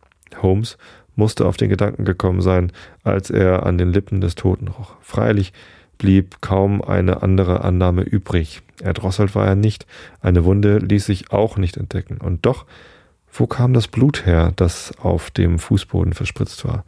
[0.40, 0.78] Holmes
[1.16, 2.72] musste auf den Gedanken gekommen sein,
[3.04, 4.96] als er an den Lippen des Toten roch.
[5.02, 5.52] Freilich
[5.98, 8.62] blieb kaum eine andere Annahme übrig.
[8.80, 9.86] Erdrosselt war er nicht,
[10.22, 12.16] eine Wunde ließ sich auch nicht entdecken.
[12.16, 12.64] Und doch,
[13.32, 16.84] wo kam das Blut her, das auf dem Fußboden verspritzt war?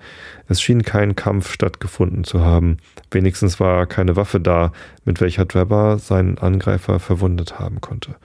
[0.48, 2.78] Es schien kein Kampf stattgefunden zu haben.
[3.10, 4.72] Wenigstens war keine Waffe da,
[5.04, 8.16] mit welcher Drebber seinen Angreifer verwundet haben konnte.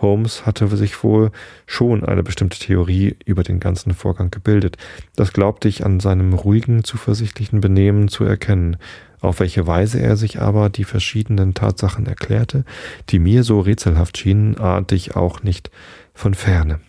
[0.00, 1.30] Holmes hatte sich wohl
[1.66, 4.76] schon eine bestimmte Theorie über den ganzen Vorgang gebildet.
[5.14, 8.78] Das glaubte ich an seinem ruhigen, zuversichtlichen Benehmen zu erkennen.
[9.20, 12.64] Auf welche Weise er sich aber die verschiedenen Tatsachen erklärte,
[13.10, 15.70] die mir so rätselhaft schienen, ahnte ich auch nicht
[16.14, 16.80] von ferne.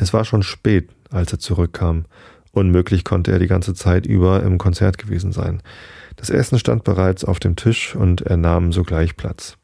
[0.00, 2.06] Es war schon spät, als er zurückkam.
[2.52, 5.62] Unmöglich konnte er die ganze Zeit über im Konzert gewesen sein.
[6.16, 9.58] Das Essen stand bereits auf dem Tisch und er nahm sogleich Platz.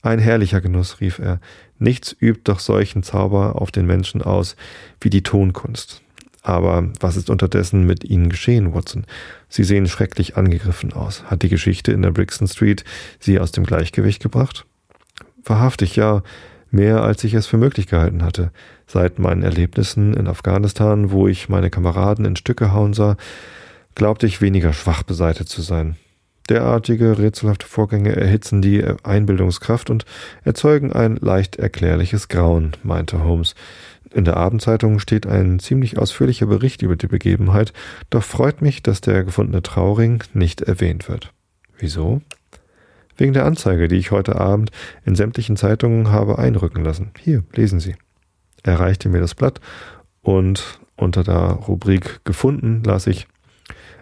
[0.00, 1.40] Ein herrlicher Genuss, rief er.
[1.78, 4.54] Nichts übt doch solchen Zauber auf den Menschen aus
[5.00, 6.02] wie die Tonkunst.
[6.42, 9.06] Aber was ist unterdessen mit Ihnen geschehen, Watson?
[9.48, 11.24] Sie sehen schrecklich angegriffen aus.
[11.24, 12.84] Hat die Geschichte in der Brixton Street
[13.18, 14.66] Sie aus dem Gleichgewicht gebracht?
[15.42, 16.22] Wahrhaftig ja,
[16.70, 18.52] mehr als ich es für möglich gehalten hatte.
[18.90, 23.16] Seit meinen Erlebnissen in Afghanistan, wo ich meine Kameraden in Stücke hauen sah,
[23.94, 25.96] glaubte ich weniger schwach beseitet zu sein.
[26.48, 30.06] Derartige rätselhafte Vorgänge erhitzen die Einbildungskraft und
[30.42, 33.54] erzeugen ein leicht erklärliches Grauen, meinte Holmes.
[34.14, 37.74] In der Abendzeitung steht ein ziemlich ausführlicher Bericht über die Begebenheit,
[38.08, 41.34] doch freut mich, dass der gefundene Trauring nicht erwähnt wird.
[41.78, 42.22] Wieso?
[43.18, 44.70] Wegen der Anzeige, die ich heute Abend
[45.04, 47.10] in sämtlichen Zeitungen habe einrücken lassen.
[47.18, 47.94] Hier, lesen Sie.
[48.68, 49.62] Er reichte mir das Blatt
[50.20, 53.26] und unter der Rubrik gefunden las ich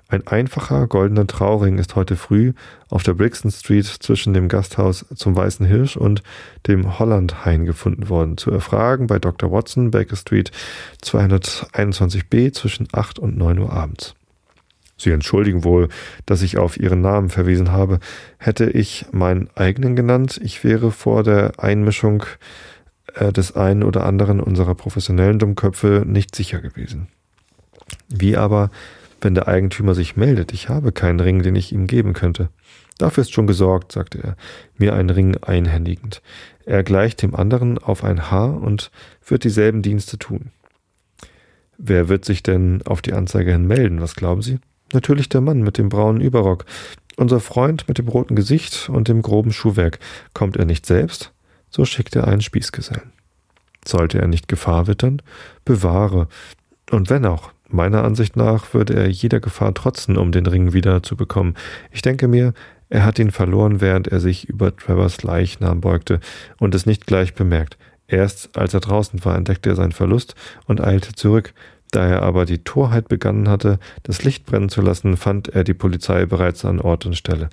[0.08, 2.52] ein einfacher goldener Trauring ist heute früh
[2.88, 6.24] auf der Brixton Street zwischen dem Gasthaus zum Weißen Hirsch und
[6.66, 8.38] dem Hollandhain gefunden worden.
[8.38, 9.52] Zu erfragen bei Dr.
[9.52, 10.50] Watson, Baker Street
[11.00, 14.16] 221b zwischen 8 und 9 Uhr abends.
[14.96, 15.88] Sie entschuldigen wohl,
[16.24, 18.00] dass ich auf Ihren Namen verwiesen habe.
[18.38, 22.24] Hätte ich meinen eigenen genannt, ich wäre vor der Einmischung
[23.16, 27.08] äh, des einen oder anderen unserer professionellen Dummköpfe nicht sicher gewesen.
[28.08, 28.70] Wie aber
[29.20, 32.50] wenn der Eigentümer sich meldet, ich habe keinen Ring, den ich ihm geben könnte.
[32.98, 34.36] Dafür ist schon gesorgt, sagte er,
[34.76, 36.22] mir einen Ring einhändigend.
[36.64, 38.90] Er gleicht dem anderen auf ein Haar und
[39.26, 40.50] wird dieselben Dienste tun.
[41.78, 44.58] Wer wird sich denn auf die Anzeige hin melden, was glauben Sie?
[44.92, 46.64] Natürlich der Mann mit dem braunen Überrock.
[47.16, 49.98] Unser Freund mit dem roten Gesicht und dem groben Schuhwerk.
[50.32, 51.32] Kommt er nicht selbst?
[51.70, 53.12] So schickt er einen Spießgesellen.
[53.84, 55.22] Sollte er nicht Gefahr wittern?
[55.64, 56.28] Bewahre.
[56.90, 61.02] Und wenn auch, Meiner Ansicht nach würde er jeder Gefahr trotzen, um den Ring wieder
[61.02, 61.54] zu bekommen.
[61.90, 62.54] Ich denke mir,
[62.88, 66.20] er hat ihn verloren, während er sich über Trevors Leichnam beugte
[66.58, 67.76] und es nicht gleich bemerkt.
[68.06, 70.36] Erst als er draußen war, entdeckte er seinen Verlust
[70.66, 71.54] und eilte zurück.
[71.90, 75.74] Da er aber die Torheit begangen hatte, das Licht brennen zu lassen, fand er die
[75.74, 77.48] Polizei bereits an Ort und Stelle.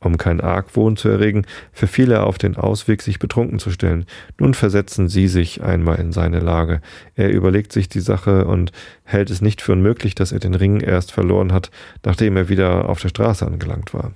[0.00, 4.04] Um keinen Argwohn zu erregen, verfiel er auf den Ausweg, sich betrunken zu stellen.
[4.38, 6.80] Nun versetzen Sie sich einmal in seine Lage.
[7.16, 8.70] Er überlegt sich die Sache und
[9.04, 11.70] hält es nicht für unmöglich, dass er den Ring erst verloren hat,
[12.04, 14.12] nachdem er wieder auf der Straße angelangt war.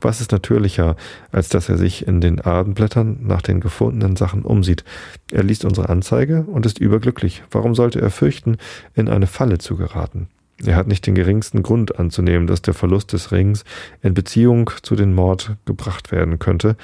[0.00, 0.96] Was ist natürlicher,
[1.30, 4.84] als dass er sich in den Abendblättern nach den gefundenen Sachen umsieht?
[5.30, 7.44] Er liest unsere Anzeige und ist überglücklich.
[7.50, 8.56] Warum sollte er fürchten,
[8.94, 10.28] in eine Falle zu geraten?
[10.62, 13.64] Er hat nicht den geringsten Grund anzunehmen, dass der Verlust des Rings
[14.02, 16.76] in Beziehung zu dem Mord gebracht werden könnte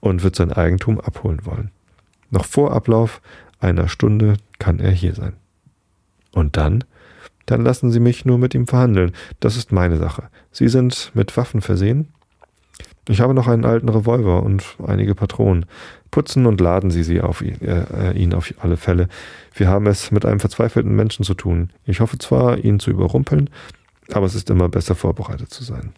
[0.00, 1.70] und wird sein Eigentum abholen wollen.
[2.30, 3.20] Noch vor Ablauf
[3.60, 5.34] einer Stunde kann er hier sein.
[6.32, 6.84] Und dann?
[7.46, 9.12] Dann lassen Sie mich nur mit ihm verhandeln.
[9.40, 10.28] Das ist meine Sache.
[10.50, 12.08] Sie sind mit Waffen versehen?
[13.08, 15.66] Ich habe noch einen alten Revolver und einige Patronen.
[16.10, 19.08] Putzen und laden Sie sie auf ihn, äh, ihn auf alle Fälle.
[19.54, 21.70] Wir haben es mit einem verzweifelten Menschen zu tun.
[21.84, 23.50] Ich hoffe zwar, ihn zu überrumpeln,
[24.12, 25.92] aber es ist immer besser vorbereitet zu sein.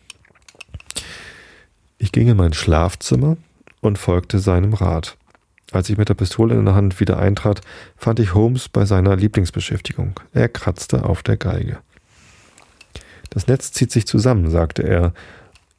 [1.99, 3.37] Ich ging in mein Schlafzimmer
[3.81, 5.17] und folgte seinem Rat.
[5.73, 7.61] Als ich mit der Pistole in der Hand wieder eintrat,
[7.97, 10.19] fand ich Holmes bei seiner Lieblingsbeschäftigung.
[10.33, 11.79] Er kratzte auf der Geige.
[13.31, 15.13] Das Netz zieht sich zusammen, sagte er.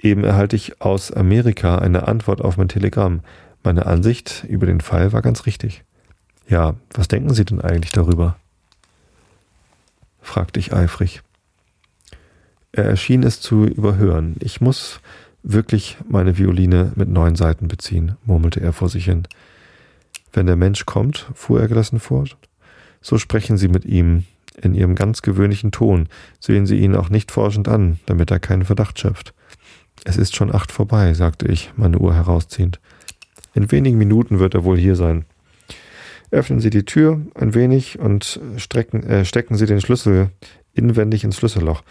[0.01, 3.21] Eben erhalte ich aus Amerika eine Antwort auf mein Telegramm.
[3.63, 5.83] Meine Ansicht über den Fall war ganz richtig.
[6.47, 8.37] Ja, was denken Sie denn eigentlich darüber?
[10.21, 11.21] fragte ich eifrig.
[12.71, 14.35] Er erschien es zu überhören.
[14.39, 15.01] Ich muss
[15.43, 19.27] wirklich meine Violine mit neun Seiten beziehen, murmelte er vor sich hin.
[20.31, 22.37] Wenn der Mensch kommt, fuhr er gelassen fort,
[23.01, 24.25] so sprechen Sie mit ihm
[24.61, 26.07] in Ihrem ganz gewöhnlichen Ton,
[26.39, 29.33] sehen Sie ihn auch nicht forschend an, damit er keinen Verdacht schöpft.
[30.03, 32.79] Es ist schon acht vorbei, sagte ich, meine Uhr herausziehend.
[33.53, 35.25] In wenigen Minuten wird er wohl hier sein.
[36.31, 40.29] Öffnen Sie die Tür ein wenig und strecken, äh, stecken Sie den Schlüssel
[40.73, 41.83] inwendig ins Schlüsselloch.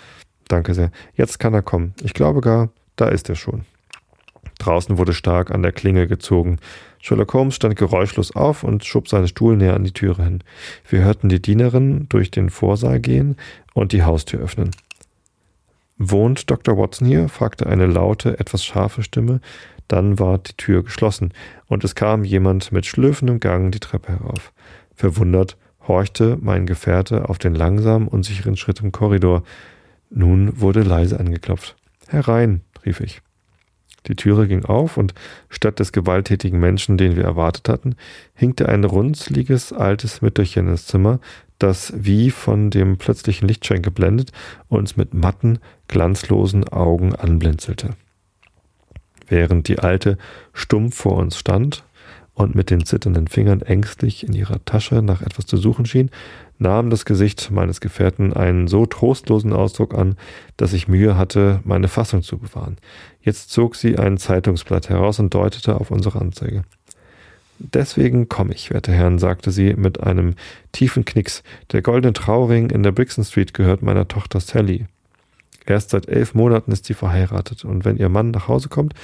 [0.49, 0.91] Danke sehr.
[1.15, 1.95] Jetzt kann er kommen.
[2.03, 3.65] Ich glaube gar, da ist er schon.
[4.59, 6.59] Draußen wurde stark an der Klingel gezogen.
[7.01, 10.43] Sherlock Holmes stand geräuschlos auf und schob seinen Stuhl näher an die Türe hin.
[10.89, 13.37] Wir hörten die Dienerin durch den Vorsaal gehen
[13.75, 14.71] und die Haustür öffnen.
[16.03, 16.79] Wohnt Dr.
[16.79, 17.29] Watson hier?
[17.29, 19.43] fragte eine laute, etwas scharfe Stimme.
[19.87, 21.35] Dann war die Tür geschlossen
[21.67, 24.51] und es kam jemand mit schlürfendem Gang die Treppe herauf.
[24.95, 29.43] Verwundert horchte mein Gefährte auf den langsamen, unsicheren Schritt im Korridor.
[30.09, 31.77] Nun wurde leise angeklopft.
[32.09, 33.21] Herein, rief ich.
[34.07, 35.15] Die Türe ging auf und
[35.49, 37.97] statt des gewalttätigen Menschen, den wir erwartet hatten,
[38.35, 41.21] hinkte ein runzliges altes Mütterchen ins Zimmer,
[41.59, 44.33] das wie von dem plötzlichen Lichtschein geblendet
[44.69, 47.91] uns mit matten, glanzlosen Augen anblinzelte.
[49.29, 50.19] Während die Alte
[50.53, 51.85] stumm vor uns stand
[52.35, 56.11] und mit den zitternden Fingern ängstlich in ihrer Tasche nach etwas zu suchen schien,
[56.61, 60.17] nahm das Gesicht meines Gefährten einen so trostlosen Ausdruck an,
[60.57, 62.77] dass ich Mühe hatte, meine Fassung zu bewahren.
[63.23, 66.65] Jetzt zog sie ein Zeitungsblatt heraus und deutete auf unsere Anzeige.
[67.59, 70.35] Deswegen komme ich, werte Herren, sagte sie mit einem
[70.73, 71.43] tiefen Knicks.
[71.73, 74.87] Der goldene Trauring in der Brixton Street gehört meiner Tochter Sally.
[75.67, 78.95] Erst seit elf Monaten ist sie verheiratet, und wenn ihr Mann nach Hause kommt,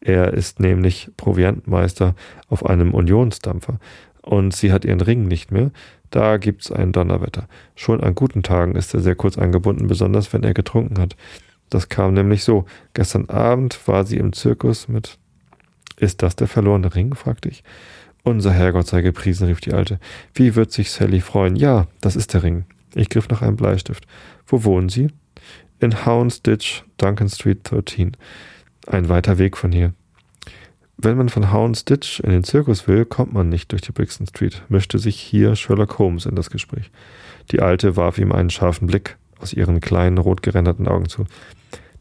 [0.00, 2.14] er ist nämlich Proviantmeister
[2.48, 3.78] auf einem Unionsdampfer,
[4.20, 5.70] und sie hat ihren Ring nicht mehr,
[6.12, 7.48] da gibt's ein Donnerwetter.
[7.74, 11.16] Schon an guten Tagen ist er sehr kurz angebunden, besonders wenn er getrunken hat.
[11.70, 12.66] Das kam nämlich so.
[12.92, 15.18] Gestern Abend war sie im Zirkus mit.
[15.96, 17.14] Ist das der verlorene Ring?
[17.14, 17.64] fragte ich.
[18.24, 19.98] Unser Herrgott sei gepriesen, rief die Alte.
[20.34, 21.56] Wie wird sich Sally freuen?
[21.56, 22.66] Ja, das ist der Ring.
[22.94, 24.06] Ich griff nach einem Bleistift.
[24.46, 25.08] Wo wohnen Sie?
[25.80, 28.18] In Houndsditch, Duncan Street 13.
[28.86, 29.94] Ein weiter Weg von hier.
[31.04, 34.62] Wenn man von Houndsditch in den Zirkus will, kommt man nicht durch die Brixton Street,
[34.68, 36.92] mischte sich hier Sherlock Holmes in das Gespräch.
[37.50, 41.26] Die Alte warf ihm einen scharfen Blick aus ihren kleinen, rot gerenderten Augen zu.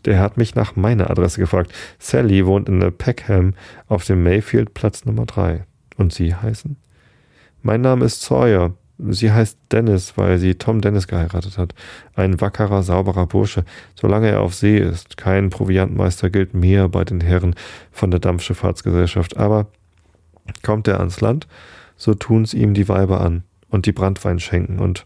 [0.06, 1.74] Der hat mich nach meiner Adresse gefragt.
[1.98, 3.56] Sally wohnt in der Peckham
[3.88, 5.66] auf dem Mayfield Platz Nummer drei.
[5.98, 6.78] Und Sie heißen?
[7.64, 8.76] Mein Name ist Sawyer.
[9.10, 11.74] Sie heißt Dennis, weil sie Tom Dennis geheiratet hat.
[12.16, 13.64] Ein wackerer, sauberer Bursche,
[13.96, 15.18] solange er auf See ist.
[15.18, 17.56] Kein Proviantmeister gilt mehr bei den Herren
[17.92, 19.38] von der Dampfschifffahrtsgesellschaft.
[19.38, 19.68] Aber
[20.62, 21.48] kommt er ans Land,
[21.98, 24.80] so tun's ihm die Weiber an und die Brandwein schenken.
[24.80, 25.06] Und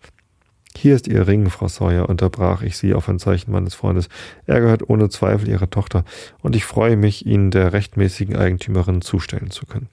[0.75, 4.09] hier ist Ihr Ring, Frau Sawyer, unterbrach ich sie auf ein Zeichen meines Freundes.
[4.45, 6.03] Er gehört ohne Zweifel Ihrer Tochter,
[6.41, 9.87] und ich freue mich, ihn der rechtmäßigen Eigentümerin zustellen zu können.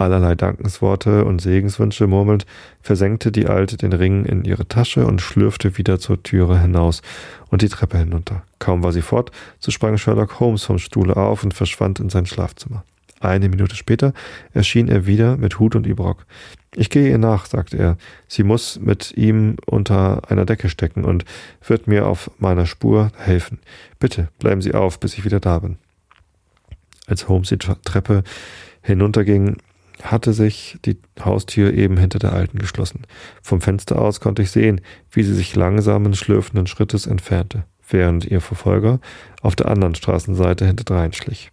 [0.00, 2.46] Allerlei Dankensworte und Segenswünsche murmelnd,
[2.80, 7.02] versenkte die Alte den Ring in ihre Tasche und schlürfte wieder zur Türe hinaus
[7.50, 8.42] und die Treppe hinunter.
[8.58, 12.24] Kaum war sie fort, so sprang Sherlock Holmes vom Stuhle auf und verschwand in sein
[12.24, 12.82] Schlafzimmer.
[13.20, 14.14] Eine Minute später
[14.54, 16.24] erschien er wieder mit Hut und Überrock.
[16.74, 17.98] Ich gehe ihr nach, sagte er.
[18.26, 21.26] Sie muss mit ihm unter einer Decke stecken und
[21.66, 23.58] wird mir auf meiner Spur helfen.
[23.98, 25.76] Bitte bleiben Sie auf, bis ich wieder da bin.
[27.06, 28.22] Als Holmes die Treppe
[28.80, 29.58] hinunterging,
[30.02, 33.02] hatte sich die Haustür eben hinter der Alten geschlossen.
[33.42, 34.80] Vom Fenster aus konnte ich sehen,
[35.10, 39.00] wie sie sich langsamen, schlürfenden Schrittes entfernte, während ihr Verfolger
[39.42, 41.50] auf der anderen Straßenseite hinterdrein schlich.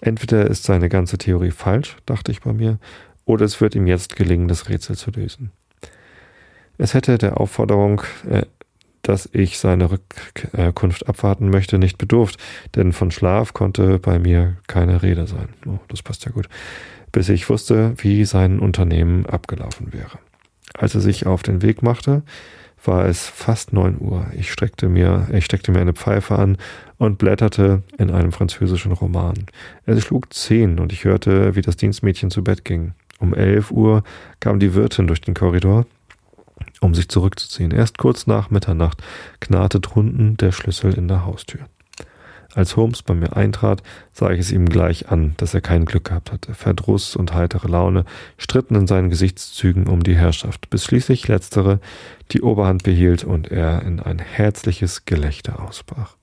[0.00, 2.78] Entweder ist seine ganze Theorie falsch, dachte ich bei mir,
[3.24, 5.52] oder es wird ihm jetzt gelingen, das Rätsel zu lösen.
[6.78, 8.46] Es hätte der Aufforderung, äh,
[9.02, 12.38] dass ich seine Rückkunft abwarten möchte, nicht bedurft,
[12.74, 15.48] denn von Schlaf konnte bei mir keine Rede sein.
[15.66, 16.48] Oh, das passt ja gut
[17.12, 20.18] bis ich wusste, wie sein Unternehmen abgelaufen wäre.
[20.74, 22.22] Als er sich auf den Weg machte,
[22.84, 24.26] war es fast neun Uhr.
[24.36, 26.56] Ich streckte mir, ich steckte mir eine Pfeife an
[26.98, 29.34] und blätterte in einem französischen Roman.
[29.86, 32.92] Es schlug zehn und ich hörte, wie das Dienstmädchen zu Bett ging.
[33.18, 34.02] Um elf Uhr
[34.40, 35.84] kam die Wirtin durch den Korridor,
[36.80, 37.70] um sich zurückzuziehen.
[37.70, 39.02] Erst kurz nach Mitternacht
[39.40, 41.60] knarrte drunten der Schlüssel in der Haustür.
[42.54, 43.82] Als Holmes bei mir eintrat,
[44.12, 46.54] sah ich es ihm gleich an, dass er kein Glück gehabt hatte.
[46.54, 48.04] Verdruss und heitere Laune
[48.38, 51.78] stritten in seinen Gesichtszügen um die Herrschaft, bis schließlich letztere
[52.32, 56.16] die Oberhand behielt und er in ein herzliches Gelächter ausbrach.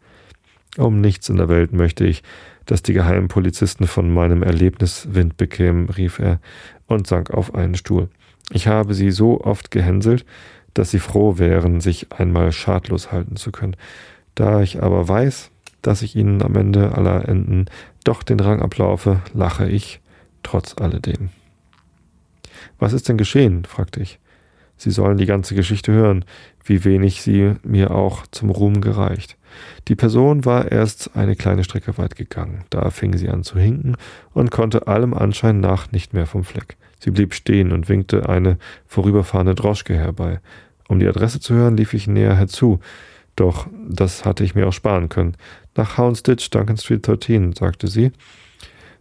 [0.77, 2.23] Um nichts in der Welt möchte ich,
[2.65, 6.39] dass die geheimen Polizisten von meinem Erlebnis Wind bekämen, rief er
[6.87, 8.09] und sank auf einen Stuhl.
[8.51, 10.25] Ich habe sie so oft gehänselt,
[10.73, 13.77] dass sie froh wären, sich einmal schadlos halten zu können.
[14.35, 15.49] Da ich aber weiß,
[15.81, 17.65] dass ich ihnen am Ende aller Enden
[18.03, 20.01] doch den Rang ablaufe, lache ich
[20.43, 21.29] trotz alledem.
[22.79, 23.65] Was ist denn geschehen?
[23.65, 24.19] fragte ich.
[24.77, 26.23] Sie sollen die ganze Geschichte hören,
[26.63, 29.35] wie wenig sie mir auch zum Ruhm gereicht.
[29.87, 32.63] Die Person war erst eine kleine Strecke weit gegangen.
[32.69, 33.95] Da fing sie an zu hinken
[34.33, 36.77] und konnte allem Anschein nach nicht mehr vom Fleck.
[36.99, 40.39] Sie blieb stehen und winkte eine vorüberfahrende Droschke herbei.
[40.87, 42.79] Um die Adresse zu hören, lief ich näher herzu.
[43.35, 45.35] Doch das hatte ich mir auch sparen können.
[45.77, 48.11] Nach Houndsditch, Duncan Street 13, sagte sie,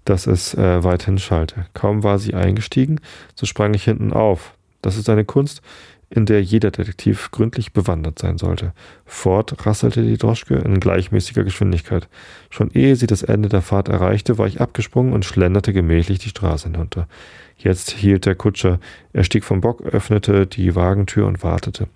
[0.05, 1.67] dass es äh, weithin schallte.
[1.73, 3.01] Kaum war sie eingestiegen,
[3.35, 4.55] so sprang ich hinten auf.
[4.83, 5.63] Das ist eine Kunst,
[6.11, 8.73] in der jeder Detektiv gründlich bewandert sein sollte.
[9.07, 12.09] Fort rasselte die Droschke in gleichmäßiger Geschwindigkeit.
[12.51, 16.29] Schon ehe sie das Ende der Fahrt erreichte, war ich abgesprungen und schlenderte gemächlich die
[16.29, 17.09] Straße hinunter.
[17.57, 18.79] Jetzt hielt der Kutscher.
[19.15, 21.89] Er stieg vom Bock, öffnete die Wagentür und wartete.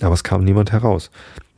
[0.00, 1.10] Aber es kam niemand heraus.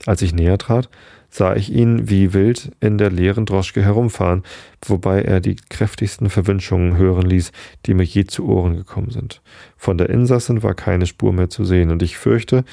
[0.04, 0.90] Als ich näher trat,
[1.32, 4.42] sah ich ihn wie wild in der leeren Droschke herumfahren,
[4.84, 7.52] wobei er die kräftigsten Verwünschungen hören ließ,
[7.86, 9.40] die mir je zu Ohren gekommen sind.
[9.78, 12.64] Von der Insassin war keine Spur mehr zu sehen, und ich fürchte,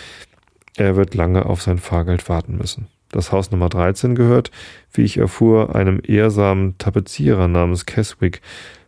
[0.75, 2.87] er wird lange auf sein Fahrgeld warten müssen.
[3.11, 4.51] Das Haus Nummer 13 gehört,
[4.91, 8.41] wie ich erfuhr, einem ehrsamen Tapezierer namens Keswick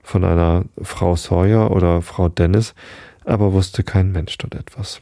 [0.03, 2.75] von einer Frau Sawyer oder Frau Dennis,
[3.23, 5.01] aber wusste kein Mensch dort etwas.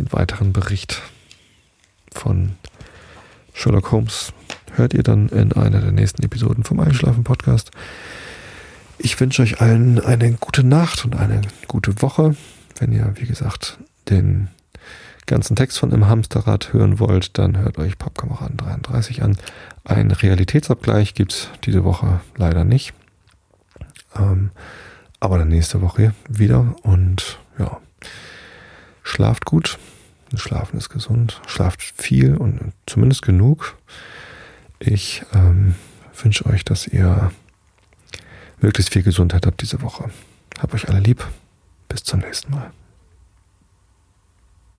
[0.00, 1.02] Den weiteren Bericht
[2.10, 2.52] von
[3.52, 4.32] Sherlock Holmes
[4.72, 7.70] hört ihr dann in einer der nächsten Episoden vom Einschlafen Podcast.
[8.96, 12.34] Ich wünsche euch allen eine gute Nacht und eine gute Woche.
[12.78, 13.76] Wenn ihr, wie gesagt,
[14.08, 14.48] den
[15.26, 19.36] ganzen Text von Im Hamsterrad hören wollt, dann hört euch Pappkameraden 33 an.
[19.84, 22.94] Ein Realitätsabgleich gibt es diese Woche leider nicht.
[24.16, 24.50] Ähm,
[25.20, 27.82] aber dann nächste Woche wieder und ja,
[29.10, 29.78] Schlaft gut.
[30.38, 31.40] Schlafen ist gesund.
[31.46, 33.76] Schlaft viel und zumindest genug.
[34.78, 35.74] Ich ähm,
[36.22, 37.32] wünsche euch, dass ihr
[38.60, 40.10] möglichst viel Gesundheit habt diese Woche.
[40.58, 41.26] Habt euch alle lieb.
[41.88, 42.70] Bis zum nächsten Mal.